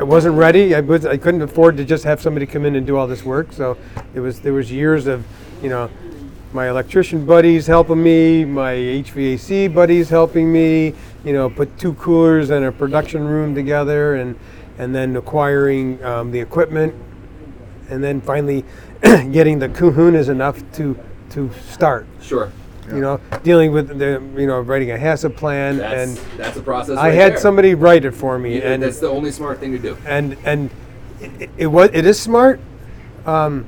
[0.00, 0.74] I wasn't ready.
[0.74, 3.22] I was I couldn't afford to just have somebody come in and do all this
[3.22, 3.52] work.
[3.52, 3.76] So
[4.14, 5.24] it was there was years of
[5.62, 5.88] you know
[6.52, 10.92] my electrician buddies helping me, my HVAC buddies helping me.
[11.24, 14.38] You know, put two coolers and a production room together, and
[14.78, 16.94] and then acquiring um, the equipment,
[17.90, 18.64] and then finally
[19.02, 20.98] getting the kahunas enough to
[21.30, 22.52] to start sure
[22.88, 26.62] you know, dealing with the, you know, writing a HACCP plan, that's and that's a
[26.62, 27.38] process I right had there.
[27.40, 30.70] somebody write it for me, and that's the only smart thing to do and and
[31.20, 32.60] it, it was it is smart.
[33.24, 33.66] Um,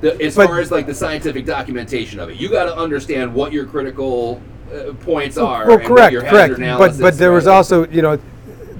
[0.00, 3.34] the, as But- far as like the scientific documentation of it you got to understand
[3.34, 4.40] what your critical
[4.72, 6.34] uh, points are well, and what correct, your correct.
[6.34, 7.54] hazard But analysis, but there was right?
[7.54, 8.18] also, you know,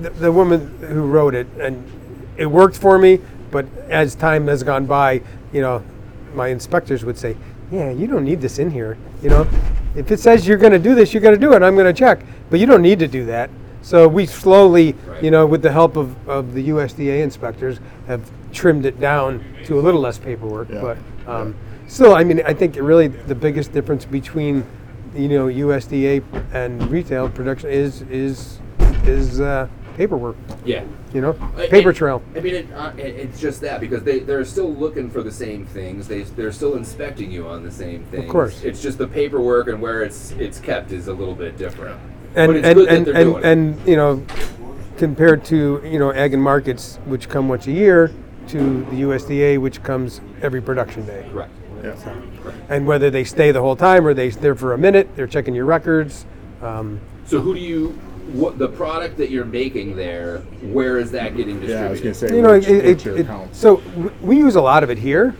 [0.00, 1.84] the, the woman who wrote it, and
[2.36, 3.20] it worked for me.
[3.50, 5.82] But as time has gone by, you know,
[6.34, 7.36] my inspectors would say,
[7.70, 9.46] "Yeah, you don't need this in here." You know,
[9.94, 11.62] if it says you're going to do this, you're going to do it.
[11.62, 12.20] I'm going to check,
[12.50, 13.50] but you don't need to do that.
[13.82, 15.22] So we slowly, Right.
[15.22, 19.78] you know, with the help of, of the USDA inspectors, have trimmed it down to
[19.78, 20.70] a little less paperwork.
[20.70, 20.80] Yeah.
[20.80, 21.54] But Um,
[21.86, 24.64] still, I mean, I think really the biggest difference between
[25.14, 26.22] you know USDA
[26.52, 28.58] and retail production is is
[29.04, 30.36] is uh, paperwork.
[30.64, 30.84] Yeah.
[31.12, 31.32] You know,
[31.68, 32.22] paper and- trail.
[32.34, 35.30] I mean, it, uh, it, it's just that because they they're still looking for the
[35.30, 36.08] same things.
[36.08, 38.24] They they're still inspecting you on the same things.
[38.24, 38.62] Of course.
[38.64, 42.00] It's just the paperwork and where it's it's kept is a little bit different.
[42.34, 43.44] and but it's and good and, that they're and, it.
[43.78, 44.26] and you know
[44.96, 48.12] compared to you know ag and markets which come once a year
[48.48, 51.52] to the USDA which comes every production day Correct.
[51.82, 51.94] Yeah.
[52.68, 55.54] And whether they stay the whole time or they're there for a minute they're checking
[55.54, 56.26] your records
[56.62, 57.88] um, So who do you?
[58.32, 60.38] What the product that you're making there?
[60.62, 61.80] Where is that getting distributed?
[61.80, 62.34] Yeah, I was gonna say.
[62.34, 63.58] you know which, it, it, it- accounts?
[63.58, 65.34] so w- we use a lot of it here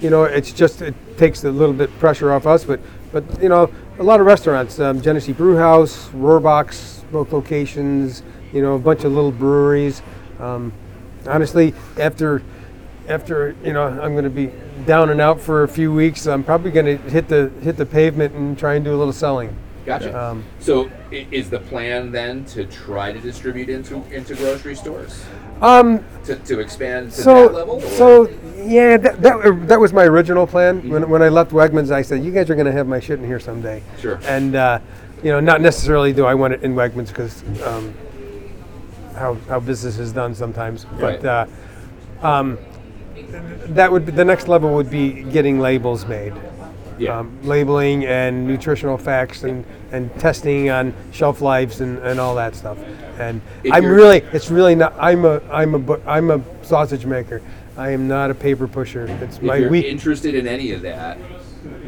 [0.00, 2.80] you know it's just it takes a little bit pressure off us but
[3.12, 8.60] but you know a lot of restaurants um, Genesee Brew House Rohrbach's both locations you
[8.60, 10.02] know a bunch of little breweries
[10.40, 10.72] um,
[11.26, 12.42] honestly after
[13.08, 14.50] after you know I'm going to be
[14.86, 17.86] down and out for a few weeks I'm probably going to hit the hit the
[17.86, 19.56] pavement and try and do a little selling
[19.86, 20.18] Gotcha.
[20.18, 25.24] Um, so i- is the plan then to try to distribute into into grocery stores
[25.62, 27.76] um, to, to expand to so that level?
[27.76, 31.90] or- so yeah that, that, that was my original plan when, when I left Wegmans
[31.90, 34.18] I said you guys are going to have my shit in here someday Sure.
[34.24, 34.78] and uh,
[35.22, 37.94] you know not necessarily do I want it in Wegmans because um,
[39.14, 41.24] how, how business is done sometimes but Right.
[41.24, 41.46] uh,
[42.26, 42.58] um,
[43.74, 46.34] that would be, the next level would be getting labels made
[46.98, 47.18] yeah.
[47.18, 52.54] um, labeling and nutritional facts and, and testing on shelf lives and, and all that
[52.54, 52.78] stuff.
[53.18, 54.94] And If I'm really, it's really not.
[54.98, 57.42] I'm a, I'm a, I'm a sausage maker.
[57.76, 59.06] I am not a paper pusher.
[59.22, 59.86] It's if my you're weak.
[59.86, 61.16] interested in any of that,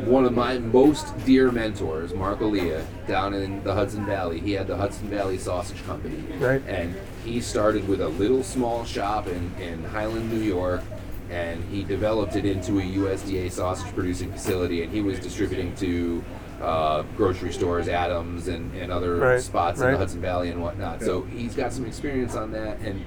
[0.04, 4.66] one of my most dear mentors, Mark Aaliyah, down in the Hudson Valley, he had
[4.66, 6.22] the Hudson Valley Sausage Company.
[6.38, 6.62] Right.
[6.66, 10.82] And he started with a little small shop in, in Highland, New York,
[11.30, 16.24] and he developed it into a USDA sausage producing facility, and he was distributing to
[16.62, 21.02] uh, grocery stores, Adams, and, and other Right, spots in the Hudson Valley and whatnot.
[21.02, 23.04] So he's got some experience on that, and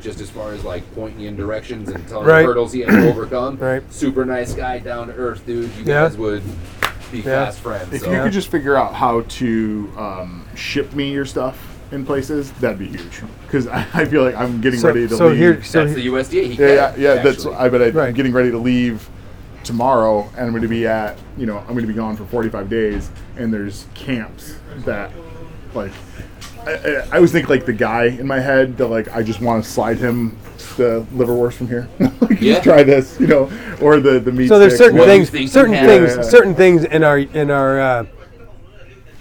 [0.00, 2.44] just as far as like pointing in directions and telling Right.
[2.44, 3.56] hurdles he had to overcome.
[3.60, 3.82] Right.
[3.92, 5.70] Super nice guy, down to earth dude.
[5.76, 6.08] You Yeah.
[6.08, 6.42] guys would
[7.10, 7.22] be Yeah.
[7.46, 7.92] fast friends.
[7.92, 8.12] If so.
[8.12, 12.78] you could just figure out how to um, ship me your stuff in places, that'd
[12.78, 13.22] be huge.
[13.42, 15.38] Because I, I feel like I'm getting So, ready to so leave.
[15.38, 16.44] here, so that's he- the USDA.
[16.52, 17.22] He yeah, yeah, yeah.
[17.22, 17.54] That's actually.
[17.56, 18.08] I bet I, Right.
[18.08, 19.08] I'm getting ready to leave
[19.64, 22.24] tomorrow, and I'm going to be at you know I'm going to be gone for
[22.26, 25.10] 45 days, and there's camps that
[25.74, 25.92] like.
[26.66, 29.40] I, I, I always think like the guy in my head that like I just
[29.40, 30.36] want to slide him
[30.76, 31.88] the liverwurst from here.
[32.00, 32.54] like, Yeah.
[32.54, 33.48] Just try this, you know,
[33.80, 34.48] or the the meat.
[34.48, 35.86] so there's certain What do things, think you certain have?
[35.88, 36.22] things, Yeah.
[36.22, 38.06] certain things in our in our uh,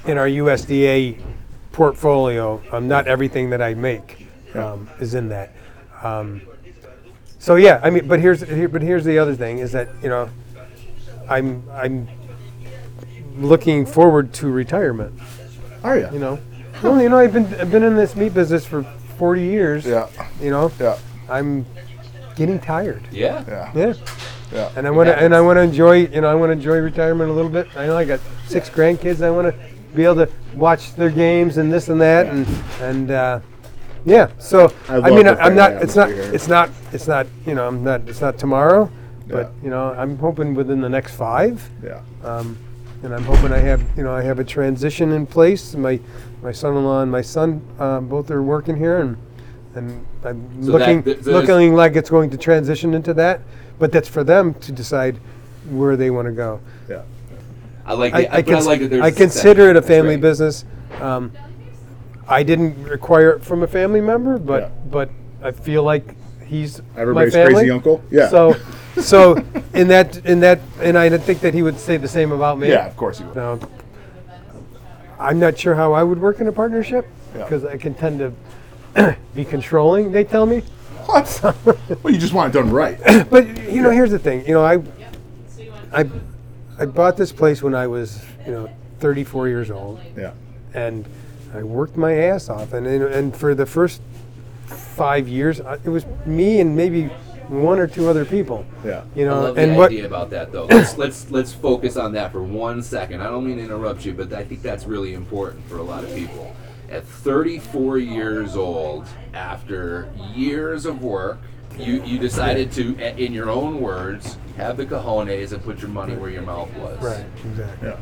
[0.08, 1.22] in our USDA
[1.76, 2.62] portfolio.
[2.72, 5.52] Um, not everything that I make um, is in that.
[6.02, 6.42] Um,
[7.38, 10.08] so yeah, I mean, but here's here, but here's the other thing is that you
[10.08, 10.30] know,
[11.30, 12.08] I'm I'm
[13.38, 15.20] looking forward to retirement.
[15.84, 16.10] Are you?
[16.14, 16.40] You know,
[16.82, 18.84] well, you know, I've been I've been in this meat business for
[19.18, 19.86] 40 years.
[19.86, 20.08] Yeah.
[20.42, 20.98] You know, Yeah.
[21.30, 21.66] I'm
[22.38, 23.04] getting tired.
[23.12, 23.44] Yeah.
[23.48, 23.72] Yeah.
[23.76, 23.94] Yeah.
[24.54, 24.72] Yeah.
[24.78, 26.78] And I want to, and I want to enjoy, you know, I want to enjoy
[26.78, 27.68] retirement a little bit.
[27.76, 29.22] I know I got six grandkids.
[29.24, 32.48] I want to be able to watch their games and this and that, and
[32.82, 33.40] and uh,
[34.06, 34.30] yeah.
[34.40, 35.72] So I I, mean, I'm not.
[35.84, 36.10] It's not.
[36.10, 36.34] atmosphere.
[36.36, 36.70] It's not.
[36.92, 37.28] It's not.
[37.46, 38.02] You know, I'm not.
[38.08, 38.90] It's not tomorrow,
[39.28, 39.64] but Yeah.
[39.64, 41.68] you know, I'm hoping within the next five.
[41.84, 42.02] Yeah.
[42.24, 42.58] Um,
[43.04, 45.76] and I'm hoping I have, you know, I have a transition in place.
[45.76, 46.00] My,
[46.42, 49.18] my son-in-law and my son uh, both are working here, and
[49.76, 53.42] and I'm So that- looking th- looking like it's going to transition into that.
[53.78, 55.18] But that's for them to decide
[55.70, 56.62] where they want to go.
[56.90, 57.02] Yeah.
[57.86, 58.14] I like.
[58.14, 60.16] I, The, I, but I cons- like that there's I a consider it a family
[60.16, 60.22] great.
[60.22, 60.66] business.
[61.02, 61.32] Um,
[62.28, 64.70] I didn't require it from a family member, but Yeah.
[64.90, 65.10] but
[65.44, 67.54] I feel like he's Everybody's my family.
[67.56, 68.04] crazy uncle.
[68.10, 68.30] Yeah.
[68.30, 68.56] So,
[69.00, 69.38] so
[69.74, 72.70] in that in that, and I think that he would say the same about me.
[72.70, 73.36] Yeah, of course he would.
[73.36, 73.60] Now,
[75.20, 77.44] I'm not sure how I would work in a partnership Yeah.
[77.44, 78.20] because I can tend
[78.96, 80.12] to be controlling.
[80.12, 80.62] They tell me,
[81.06, 81.42] What?
[82.04, 82.98] well, you just want it done right.
[83.30, 84.46] but you know, here's the thing.
[84.48, 84.80] You know, I,
[85.94, 86.10] I,
[86.80, 90.32] I bought this place when I was, you know, 34 years old, Yeah.
[90.74, 91.06] and
[91.54, 94.02] I worked my ass off, and and, and for the first
[94.68, 97.06] five years, I- it was me and maybe
[97.48, 98.66] one or two other people.
[98.84, 99.04] Yeah.
[99.16, 100.66] You I know, love and the what idea about that though.
[100.66, 103.22] Let's let's let's focus on that for one second.
[103.22, 106.04] I don't mean to interrupt you, but I think that's really important for a lot
[106.04, 106.56] of people.
[106.90, 111.40] At 34 years old, after years of work,
[111.80, 116.16] you you decided to, in your own words, have the cojones and put your money
[116.16, 117.02] where your mouth was.
[117.02, 117.90] right, exactly.
[117.90, 117.98] Yeah.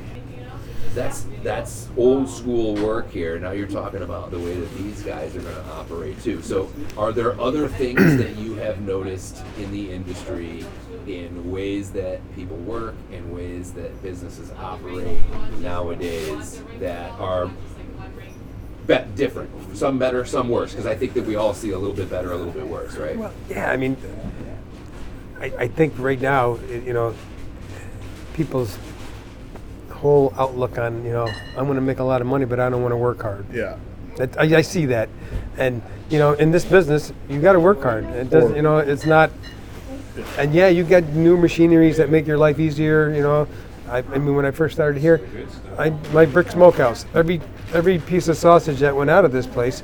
[0.93, 3.39] That's that's old school work here.
[3.39, 6.43] Now you're talking about the way that these guys are going to operate too.
[6.43, 10.63] So, are there other things that you have noticed in the industry
[11.07, 15.19] in ways that people work, in ways that businesses operate
[15.59, 17.49] nowadays that are
[18.87, 19.49] be- different.
[19.75, 20.71] Some better, some worse.
[20.71, 22.95] Because I think that we all see a little bit better, a little bit worse,
[22.95, 23.17] right?
[23.17, 23.97] Well, yeah, I mean,
[25.39, 27.13] I, I think right now, you know,
[28.33, 28.77] people's
[29.91, 32.69] whole outlook on, you know, I'm going to make a lot of money, but I
[32.69, 33.45] don't want to work hard.
[33.53, 33.77] Yeah.
[34.17, 35.09] That, I, I see that,
[35.57, 38.05] and you know, in this business, you got to work hard.
[38.05, 39.31] It does, Or- you know, it's not.
[40.37, 43.11] And yeah, you got new machineries that make your life easier.
[43.11, 43.47] You know,
[43.89, 45.21] I, I mean, when I first started here,
[45.77, 47.05] I my brick smokehouse.
[47.13, 47.41] Every
[47.73, 49.83] every piece of sausage that went out of this place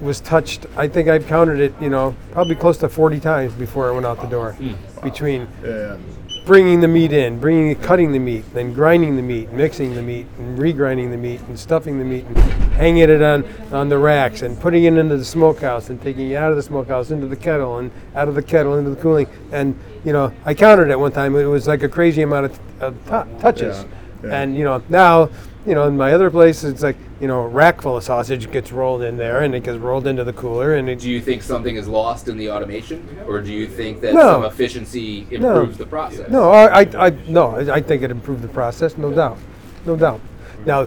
[0.00, 0.66] was touched.
[0.76, 1.74] I think I've counted it.
[1.80, 4.52] You know, probably close to 40 times before I went out the door.
[4.52, 4.74] Hmm.
[5.02, 5.96] Between Yeah.
[6.44, 10.26] bringing the meat in, bringing, cutting the meat, then grinding the meat, mixing the meat,
[10.38, 12.38] and regrinding the meat, and stuffing the meat, and
[12.72, 16.36] hanging it on, on the racks, and putting it into the smokehouse, and taking it
[16.36, 19.26] out of the smokehouse into the kettle, and out of the kettle into the cooling.
[19.52, 22.58] And you know, I counted it one time; it was like a crazy amount of,
[22.80, 23.84] of tou- touches.
[24.22, 24.40] Yeah, yeah.
[24.42, 25.30] And you know, now,
[25.66, 28.50] you know, in my other place, it's like you know, a rack full of sausage
[28.52, 31.20] gets rolled in there, and it gets rolled into the cooler, and it Do you
[31.20, 34.20] think something is lost in the automation, or do you think that No.
[34.20, 35.36] some efficiency No.
[35.60, 36.30] improves the process?
[36.30, 39.36] No, I, I, I no, I, I think it improved the process, no doubt,
[39.84, 40.20] no doubt.
[40.64, 40.86] Now,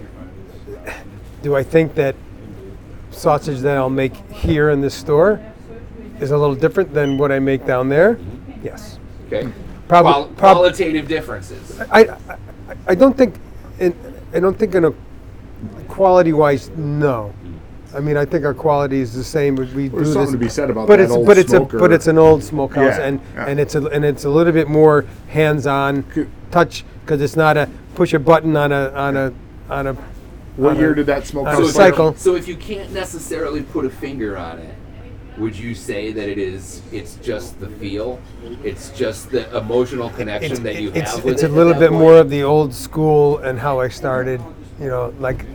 [1.44, 2.16] do I think that
[3.12, 5.42] sausage that I'll make here in this store
[6.22, 8.16] is a little different than what I make down there?
[8.16, 8.66] Mm-hmm.
[8.66, 9.00] Yes.
[9.28, 9.52] Okay.
[9.92, 11.82] Prob- Qual- prob- qualitative differences.
[11.92, 13.36] I, I, I don't think,
[13.78, 13.94] in,
[14.34, 14.94] I don't think in a
[15.90, 17.34] quality-wise, no.
[17.94, 19.56] I mean, I think our quality is the same.
[19.58, 21.38] We we do There's something this, to be said about but that it's old but
[21.38, 21.76] it's smoker.
[21.76, 23.48] a but it's an old smokehouse, Yeah, and yeah.
[23.48, 27.58] and it's a and it's a little bit more hands-on Could- touch because it's not
[27.58, 29.34] a push a button on a on a
[29.70, 29.94] on a.
[30.56, 32.16] What on year a- did that smoke on house a if- cycle.
[32.16, 34.74] So if you can't necessarily put a finger on it,
[35.42, 36.82] would you say that it is?
[36.92, 38.20] It's just the feel.
[38.64, 41.74] It's just the emotional connection It's, that you it's, have with it's it a little
[41.74, 42.02] bit point?
[42.02, 44.40] more of the old school and how I started.
[44.80, 45.46] You know, like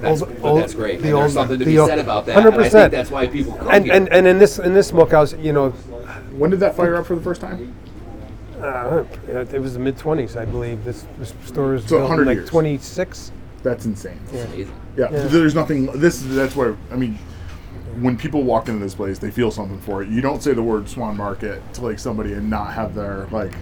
[0.00, 1.00] That's, old, but that's great.
[1.00, 2.36] The and old, there's something to the be old- said about that.
[2.36, 2.46] 100%.
[2.54, 3.94] And I think that's why people come and, here.
[3.94, 5.70] and and in this in this smokehouse, you know,
[6.38, 7.74] When did that fire up for the first time?
[8.60, 9.04] uh,
[9.52, 10.84] it was the mid twenties, I believe.
[10.84, 12.48] This, this store was So built in 100 like years.
[12.48, 13.30] twenty six.
[13.62, 14.20] That's insane.
[14.30, 14.72] Amazing.
[14.96, 15.26] Yeah, Yeah.
[15.26, 15.86] there's nothing.
[15.98, 17.18] This is that's where I mean,
[18.00, 20.08] when people walk into this place, they feel something for it.
[20.08, 23.52] You don't say the word Swan Market to like somebody and not have their like,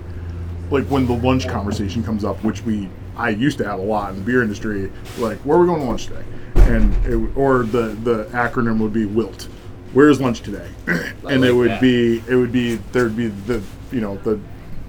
[0.71, 4.11] like when the lunch conversation comes up, which we I used to have a lot
[4.11, 4.91] in the beer industry.
[5.19, 6.25] Like, where are we going to lunch today?
[6.55, 9.49] And it, or the the acronym would be WILT.
[9.93, 10.71] Where's lunch today?
[11.29, 11.81] and it would that.
[11.81, 14.41] be it would be there'd be the you know the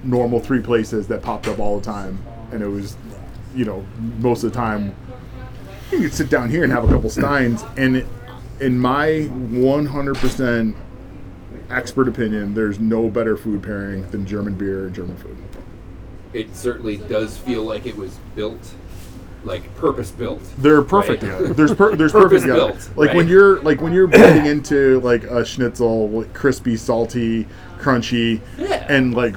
[0.03, 2.95] normal three places that popped up all the time, and it was
[3.56, 3.86] you know
[4.19, 4.95] most of the time
[5.91, 8.08] you could sit down here and have a couple steins and it,
[8.60, 10.76] in my 100%
[11.70, 15.36] expert opinion there's no better food pairing than german beer and german food
[16.34, 18.74] It certainly does feel like it was built,
[19.44, 20.42] like purpose built.
[20.60, 21.56] they're perfect Right.
[21.56, 25.24] there's per, there's perfect together Purpose-built, like when you're like when you're biting into like
[25.24, 27.48] a schnitzel like crispy salty
[27.80, 28.86] crunchy Yeah.
[28.89, 29.36] and like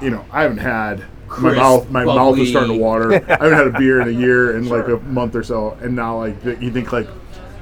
[0.00, 1.02] you know i haven't had
[1.40, 4.12] my mouth my mouth is starting to water i haven't had a beer in a
[4.12, 7.08] year in like a month or so and now like you think like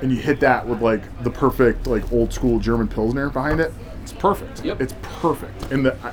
[0.04, 3.72] and you hit that with like the perfect like old school german pilsner behind it
[4.02, 4.80] it's perfect Yep.
[4.82, 6.12] it's perfect and the I,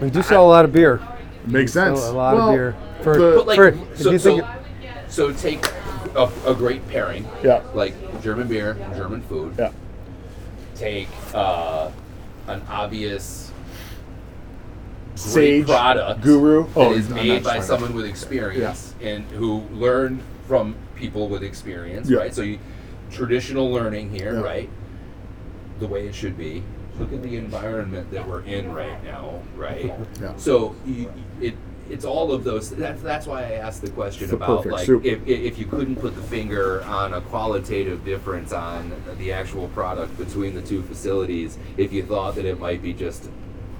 [0.00, 1.00] We do sell a lot of beer.
[1.44, 4.18] it makes sell sense a lot of beer for- the- But like, For- so, you
[4.18, 4.44] so, think-
[5.08, 5.64] so take
[6.16, 9.54] a, a great pairing, yeah like German beer, German food.
[9.58, 9.70] yeah
[10.74, 11.90] Take uh,
[12.48, 13.50] an obvious
[15.16, 15.18] great
[15.64, 16.64] Sage, product Guru.
[16.68, 22.08] that Oh, is made by someone with experience and who learned from people with experience,
[22.08, 22.18] Yeah.
[22.18, 22.34] right?
[22.34, 22.58] So you
[23.10, 24.40] traditional learning here, Yeah.
[24.40, 24.70] right?
[25.80, 26.62] The way it should be.
[26.98, 29.92] Look at the environment that we're in right now, right?
[30.20, 30.32] Yeah.
[30.36, 31.54] So you, it
[31.88, 32.70] it's all of those.
[32.70, 35.04] That's that's why I asked the question It's the about perfect like soup.
[35.04, 40.18] if if you couldn't put the finger on a qualitative difference on the actual product
[40.18, 43.30] between the two facilities, if you thought that it might be just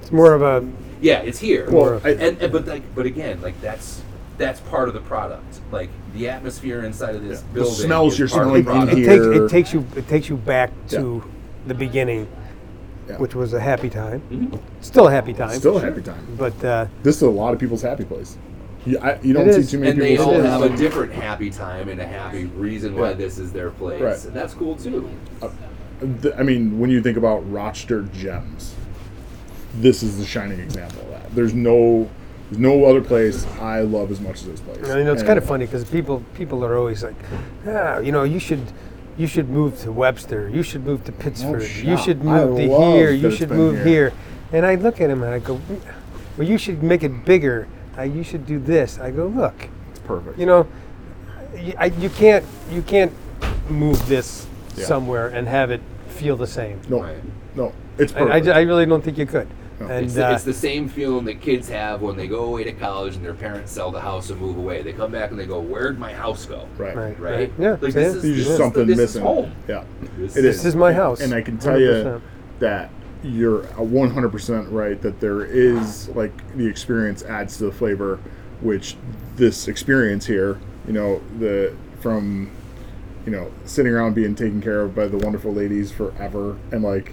[0.00, 0.66] It's more of a
[1.00, 1.68] yeah, it's here.
[1.70, 4.00] Well, I- and, and but like but again, like that's
[4.38, 5.60] that's part of the product.
[5.70, 7.74] Like the atmosphere inside of this The building.
[7.74, 8.98] smells you're part of the smelling in product.
[8.98, 9.44] it takes here.
[9.44, 11.22] it takes you it takes you back to
[11.66, 12.26] the beginning,
[13.08, 13.16] Yeah.
[13.18, 14.22] which was a happy time.
[14.30, 14.58] Mhm.
[14.80, 15.58] Still a happy time.
[15.58, 18.36] still a happy time But uh, this is a lot of people's happy place
[18.86, 19.70] you, I, you don't see is.
[19.70, 22.96] too many And they people all have a different happy time and a happy reason
[22.96, 24.00] why this is their place.
[24.00, 24.24] Right.
[24.24, 25.10] And that's cool too.
[26.22, 28.74] Th- I mean, when you think about Rochester gems,
[29.80, 31.34] this is the shining example of that.
[31.34, 32.08] There's no,
[32.50, 34.78] there's no other place I love as much as this place.
[34.78, 37.14] you know, it's And- kind of funny because people people are always like,
[37.66, 38.60] ah, you know, you should
[39.16, 40.48] you should move to Webster.
[40.48, 41.62] You should move to Pittsburgh.
[41.84, 42.26] you should up.
[42.26, 43.10] I move to here.
[43.10, 43.84] You should move here.
[43.84, 44.12] here.
[44.52, 45.80] And I look at him and I go, "Mm,
[46.36, 47.66] well, you should make it bigger.
[47.98, 48.98] Uh, you should do this.
[49.00, 50.38] I go, look, It's perfect.
[50.38, 50.68] you know,
[51.56, 53.12] you, I, you can't you can't
[53.68, 54.46] move this
[54.76, 54.84] Yeah.
[54.86, 56.78] somewhere and have it feel the same.
[56.88, 57.16] no, Right.
[57.56, 58.46] no, it's I, I, perfect.
[58.56, 59.48] I really don't think you could.
[59.80, 59.86] No.
[59.86, 62.64] And It's, the, uh, it's the same feeling that kids have when they go away
[62.64, 64.82] to college and their parents sell the house and move away.
[64.82, 66.96] They come back and they go, "Where'd my house go?" right.
[66.96, 67.38] right, Right?
[67.38, 67.52] right.
[67.58, 68.16] Yeah, Like see this it?
[68.16, 69.22] is, There's this just is something the, this missing.
[69.22, 69.52] Is home.
[69.68, 69.84] Yeah.
[70.16, 71.20] This It This is my house.
[71.20, 72.20] And I can tell you 100%.
[72.58, 72.90] that
[73.22, 78.18] you're 100% right that there is like the experience adds to the flavor,
[78.60, 78.96] which
[79.36, 82.50] this experience here, you know, the from
[83.26, 87.12] you know sitting around being taken care of by the wonderful ladies forever and like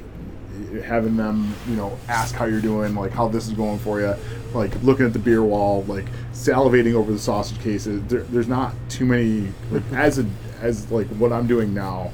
[0.84, 4.14] having them you know ask how you're doing like how this is going for you
[4.54, 8.74] like looking at the beer wall like salivating over the sausage cases there, there's not
[8.90, 10.26] too many like as a
[10.62, 12.12] as like what i'm doing now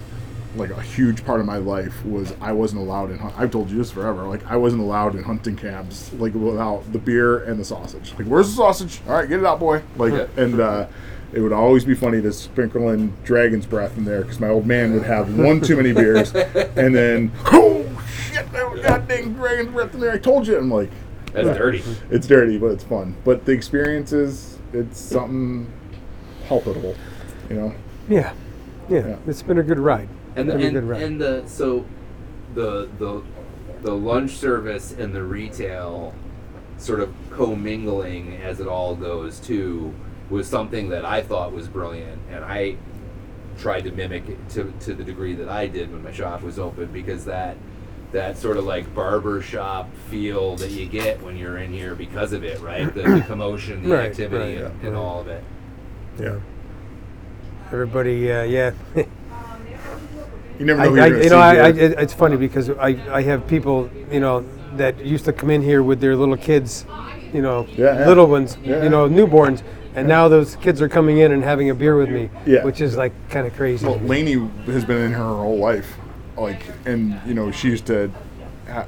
[0.55, 3.17] like a huge part of my life was I wasn't allowed in.
[3.19, 4.23] hunt- I've told you this forever.
[4.23, 8.13] Like I wasn't allowed in hunting camps, like without the beer and the sausage.
[8.17, 8.99] Like, where's the sausage?
[9.07, 9.81] All right, get it out, boy.
[9.95, 10.87] Like, and uh,
[11.31, 14.67] it would always be funny to sprinkle in dragon's breath in there because my old
[14.67, 17.29] man would have one too many beers, and then
[18.43, 20.11] shit, that was goddamn dragon's breath in there.
[20.13, 20.57] I told you.
[20.57, 20.89] I'm like,
[21.33, 21.83] That's dirty.
[22.09, 23.15] it's dirty, but it's fun.
[23.23, 25.71] But the experience is it's something
[26.47, 26.95] palpable,
[27.49, 27.75] you know.
[28.09, 28.33] yeah,
[28.89, 29.15] yeah, Yeah.
[29.27, 30.09] It's been a good ride.
[30.35, 31.01] And the and, good ride.
[31.01, 31.85] and the so
[32.55, 33.21] the the
[33.81, 36.13] the lunch service and the retail
[36.77, 39.93] sort of commingling as it all goes too
[40.29, 42.77] was something that I thought was brilliant and I
[43.57, 46.57] tried to mimic it to, to the degree that I did when my shop was
[46.57, 47.57] open because that
[48.11, 52.43] that sort of like barbershop feel that you get when you're in here because of
[52.43, 52.93] it, right?
[52.93, 54.99] The, the commotion, the Right, activity, right, and, and right.
[54.99, 55.43] all of it.
[56.19, 56.39] Yeah.
[57.71, 58.71] Everybody, uh, yeah.
[60.59, 60.89] You never I, know.
[60.91, 61.95] who you're I, gonna you see know, I, I, here.
[61.97, 64.45] it's funny because I, I have people, you know,
[64.75, 66.85] that used to come in here with their little kids,
[67.33, 68.07] you know, Yeah, yeah.
[68.07, 68.83] little ones, Yeah.
[68.83, 69.63] you know, newborns,
[69.95, 72.63] and now those kids are coming in and having a beer with me, Yeah.
[72.63, 73.85] which is like kind of crazy.
[73.85, 74.33] Well, Lainey
[74.67, 75.95] has been in here her whole life,
[76.37, 78.11] like, and you know she used to,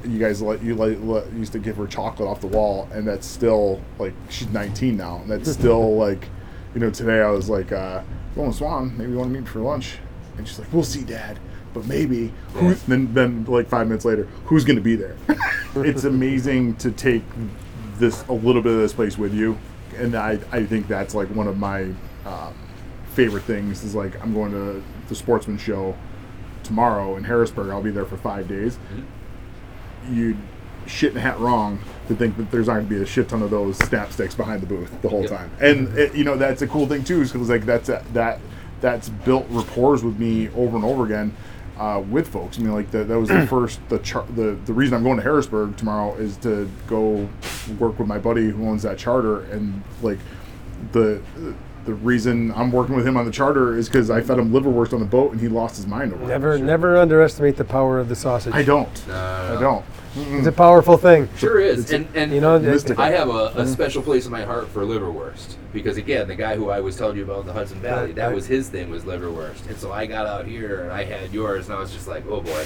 [0.06, 3.08] you guys let you let, let used to give her chocolate off the wall, and
[3.08, 6.28] that's still like she's 19 now, and that's still like,
[6.74, 8.02] you know, today I was like, uh,
[8.36, 9.98] going to Swan, maybe you want to meet for lunch,
[10.38, 11.40] and she's like, we'll see, Dad,
[11.74, 12.32] but maybe.
[12.54, 15.16] Who, then then like five minutes later, who's gonna be there?
[15.76, 17.24] it's amazing to take
[17.98, 19.58] this a little bit of this place with you,
[19.98, 21.92] and I I think that's like one of my.
[22.26, 22.56] Um,
[23.14, 25.96] favorite things is like I'm going to the sportsman show
[26.64, 27.70] tomorrow in Harrisburg.
[27.70, 28.78] I'll be there for five days.
[30.10, 30.38] You'd
[30.86, 33.30] shit in a hat wrong to think that there's not going to be a shit
[33.30, 35.30] ton of those snap sticks behind the booth the whole Yep.
[35.30, 35.52] time.
[35.62, 38.40] And it, you know that's a cool thing too, because like that's a, that
[38.82, 41.34] that's built rapport with me over and over again.
[41.78, 44.74] Uh, with folks, I mean, like the, that was the first the char- the the
[44.74, 47.28] reason I'm going to Harrisburg tomorrow is to go
[47.80, 50.20] work with my buddy who owns that charter, and like
[50.92, 51.22] the
[51.86, 54.94] the reason I'm working with him on the charter is because I fed him liverwurst
[54.94, 56.28] on the boat and he lost his mind over it.
[56.28, 58.54] never, never underestimate the power of the sausage.
[58.54, 59.08] I don't.
[59.08, 59.86] No, no, I don't.
[60.16, 61.28] It's a powerful thing.
[61.38, 63.04] Sure is, and and You know, Mystical.
[63.04, 66.56] I have a, a special place in my heart for liverwurst because again, the guy
[66.56, 69.04] who I was telling you about in the Hudson Valley, that was his thing was
[69.04, 72.08] liverwurst, and so I got out here and I had yours, and I was just
[72.08, 72.66] like, oh boy,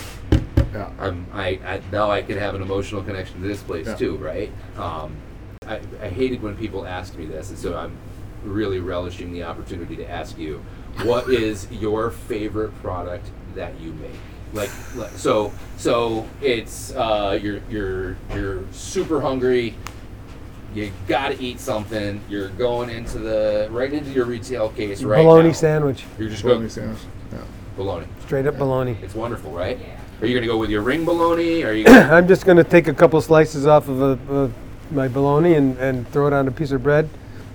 [0.74, 0.90] Yeah.
[1.00, 3.96] I'm I, I now I can have an emotional connection to this place Yeah.
[3.96, 4.52] too, right?
[4.78, 5.16] Um,
[5.66, 7.98] I, I hated when people asked me this, and so I'm
[8.48, 10.64] really relishing the opportunity to ask you,
[11.04, 14.12] what is your favorite product that you make?
[14.54, 19.76] Like, like so so it's uh, you're you're you're super hungry.
[20.74, 22.22] You gotta eat something.
[22.30, 25.54] You're going into the right into your retail case right bologna now.
[25.54, 27.00] sandwich, You're just Bologna going sandwich.
[27.32, 27.40] Yeah.
[27.76, 28.06] bologna.
[28.26, 28.98] straight up bologna.
[29.02, 29.78] It's wonderful, right?
[30.22, 31.64] Are you gonna go with your ring bologna?
[31.64, 31.84] Are you?
[31.86, 34.54] Gonna, I'm just going to take a couple slices off of a, of
[34.92, 37.08] my bologna and, and throw it on a piece of bread.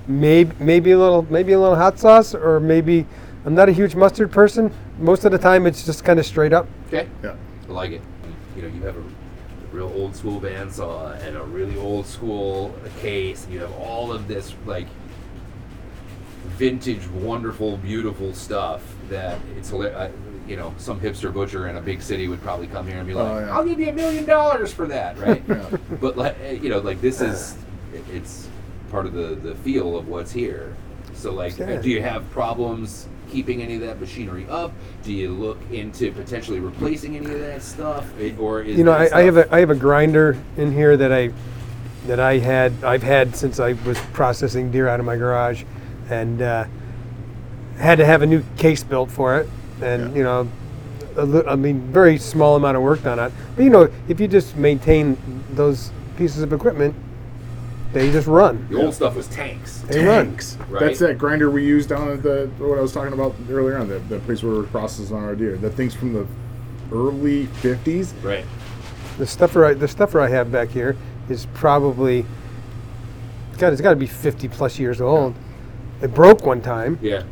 [0.09, 3.07] Maybe maybe a little maybe a little hot sauce or maybe
[3.45, 4.73] I'm not a huge mustard person.
[4.99, 6.67] Most of the time it's just kind of straight up.
[6.89, 7.09] okay.
[7.23, 7.35] Yeah.
[7.69, 8.03] I like it.
[8.57, 9.03] You know, you have a,
[9.73, 14.29] real old school bandsaw and a really old school case, and you have all of
[14.29, 14.87] this like
[16.59, 20.09] vintage, wonderful, beautiful stuff that it's hila- uh,
[20.47, 23.15] you know some hipster butcher in a big city would probably come here and be
[23.15, 23.55] like, Oh, yeah.
[23.57, 25.43] "I'll give you a million dollars for that," right?
[25.49, 25.77] Yeah.
[26.01, 27.57] but like uh, you know, like this is
[28.13, 28.49] it's
[28.93, 30.77] part of the the feel of what's here.
[31.15, 31.81] So like, uh, Yeah.
[31.81, 34.73] do you have problems keeping any of that machinery up?
[35.03, 38.93] Do you look into potentially replacing any of that stuff, It- or is You know,
[38.93, 41.31] I, I have stuff- a I have a grinder in here that I
[42.07, 45.63] that I had I've had since I was processing deer out of my garage,
[46.11, 46.65] and uh,
[47.79, 49.49] had to have a new case built for it,
[49.81, 50.17] and Yeah.
[50.19, 50.49] you know,
[51.17, 53.33] a li- I mean, very small amount of work done on it.
[53.57, 55.17] But you know, if you just maintain
[55.55, 56.95] those pieces of equipment,
[57.93, 58.67] They just run.
[58.71, 59.81] The old stuff was tanks.
[59.83, 60.29] They run.
[60.29, 60.57] Tanks.
[60.69, 60.81] Right.
[60.81, 63.89] That's that grinder we used down at the what I was talking about earlier on,
[63.89, 65.57] the, the place where we processing our deer.
[65.57, 66.27] The things from the
[66.91, 68.15] early fifties.
[68.23, 68.47] Right.
[69.19, 70.97] The stuffer, I, the stuffer I have back here
[71.29, 72.25] is probably,
[73.59, 75.35] God, it's got to be 50 plus years old.
[76.01, 76.99] It broke one time.
[77.03, 77.25] Yeah.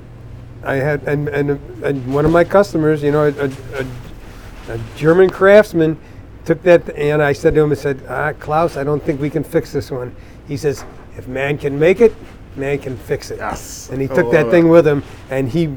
[0.62, 1.50] I had, and, and,
[1.82, 5.98] and one of my customers, you know, a, a, a German craftsman
[6.44, 9.30] took that, and I said to him, I said, ah, Klaus, I don't think we
[9.30, 10.14] can fix this one.
[10.50, 10.84] He says,
[11.16, 12.12] if man can make it,
[12.56, 13.38] man can fix it.
[13.38, 13.88] Yes.
[13.88, 15.72] And he I took that love thing with him, and he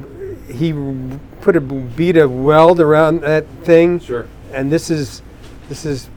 [0.51, 0.73] he
[1.41, 3.99] put a beat of weld around that thing.
[3.99, 4.27] Sure.
[4.51, 5.21] And this is
[5.69, 6.09] this is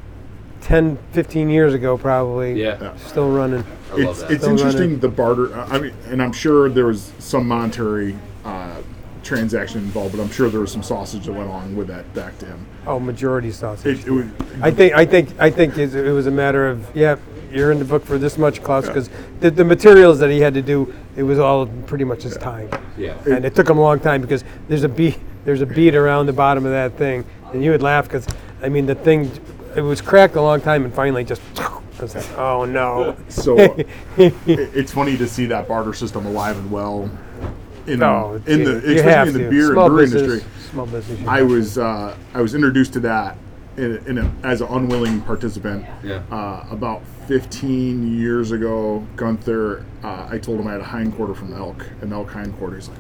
[0.63, 2.59] 10, 15 years ago, probably.
[2.59, 2.79] Yeah.
[2.81, 2.97] Yeah.
[2.97, 3.63] Still running.
[3.93, 4.31] I love It's that.
[4.31, 5.01] it's Still interesting running.
[5.01, 5.55] the barter.
[5.55, 8.81] I mean, and I'm sure there was some monetary uh,
[9.23, 12.39] transaction involved, but I'm sure there was some sausage that went along with that back
[12.39, 12.67] to him.
[12.87, 13.99] Oh, majority sausage.
[14.01, 14.25] It, it was,
[14.63, 17.17] I think I think I think it, it was a matter of yeah,
[17.51, 20.55] you're in the book for this much, Klaus, because the, the materials that he had
[20.55, 23.17] to do, it was all pretty much his time, yeah.
[23.25, 26.27] and it took him a long time because there's a bead there's a bead around
[26.27, 28.27] the bottom of that thing, and you would laugh because
[28.63, 29.31] I mean the thing,
[29.77, 31.41] it was cracked a long time, and finally just.
[31.57, 33.17] I was like, oh no.
[33.29, 33.75] so uh,
[34.19, 37.11] it, it's funny to see that barter system alive and well
[37.87, 39.51] in no, in the you have especially in the to.
[39.51, 40.51] beer Small and brewery business, industry.
[40.71, 41.21] Small business.
[41.21, 41.55] you I have to.
[41.55, 43.39] was uh, I was introduced to that
[43.77, 45.87] in, in a, as an unwilling participant.
[46.03, 46.23] Yeah.
[46.31, 51.35] Uh, about 15 years ago, Gunther, uh, I told him I had a hind quarter
[51.35, 52.77] from elk, an elk hind quarter.
[52.77, 52.99] He's like,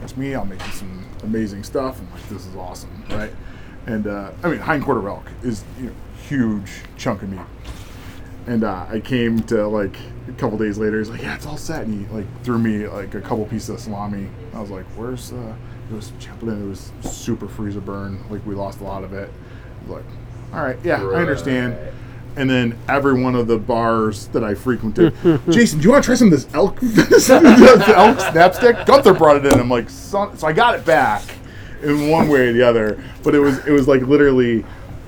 [0.00, 0.34] "That's me.
[0.34, 3.32] I'm making some amazing stuff." I'm like, "This is awesome, right?"
[3.86, 5.92] And uh, I mean, hind quarter elk is you know,
[6.28, 7.40] huge chunk of meat.
[8.46, 9.96] And uh, I came to like
[10.28, 10.98] a couple days later.
[10.98, 13.68] He's like, "Yeah, it's all set." And he like threw me like a couple pieces
[13.68, 14.28] of salami.
[14.54, 15.54] I was like, "Where's uh?"
[15.90, 16.62] It was Champlain.
[16.62, 18.18] It was super freezer burn.
[18.30, 19.28] Like we lost a lot of it.
[19.28, 20.04] I was like,
[20.54, 21.76] "All right, yeah, I understand."
[22.34, 22.40] Right.
[22.40, 25.14] And then every one of the bars that I frequented,
[25.50, 27.42] Jason, do you want to try some of this elk, this elk
[28.18, 28.86] snapstick?
[28.86, 29.58] Gunther brought it in.
[29.60, 31.22] I'm like, son, so I got it back
[31.82, 33.02] in one way or the other.
[33.22, 34.64] But it was it was like literally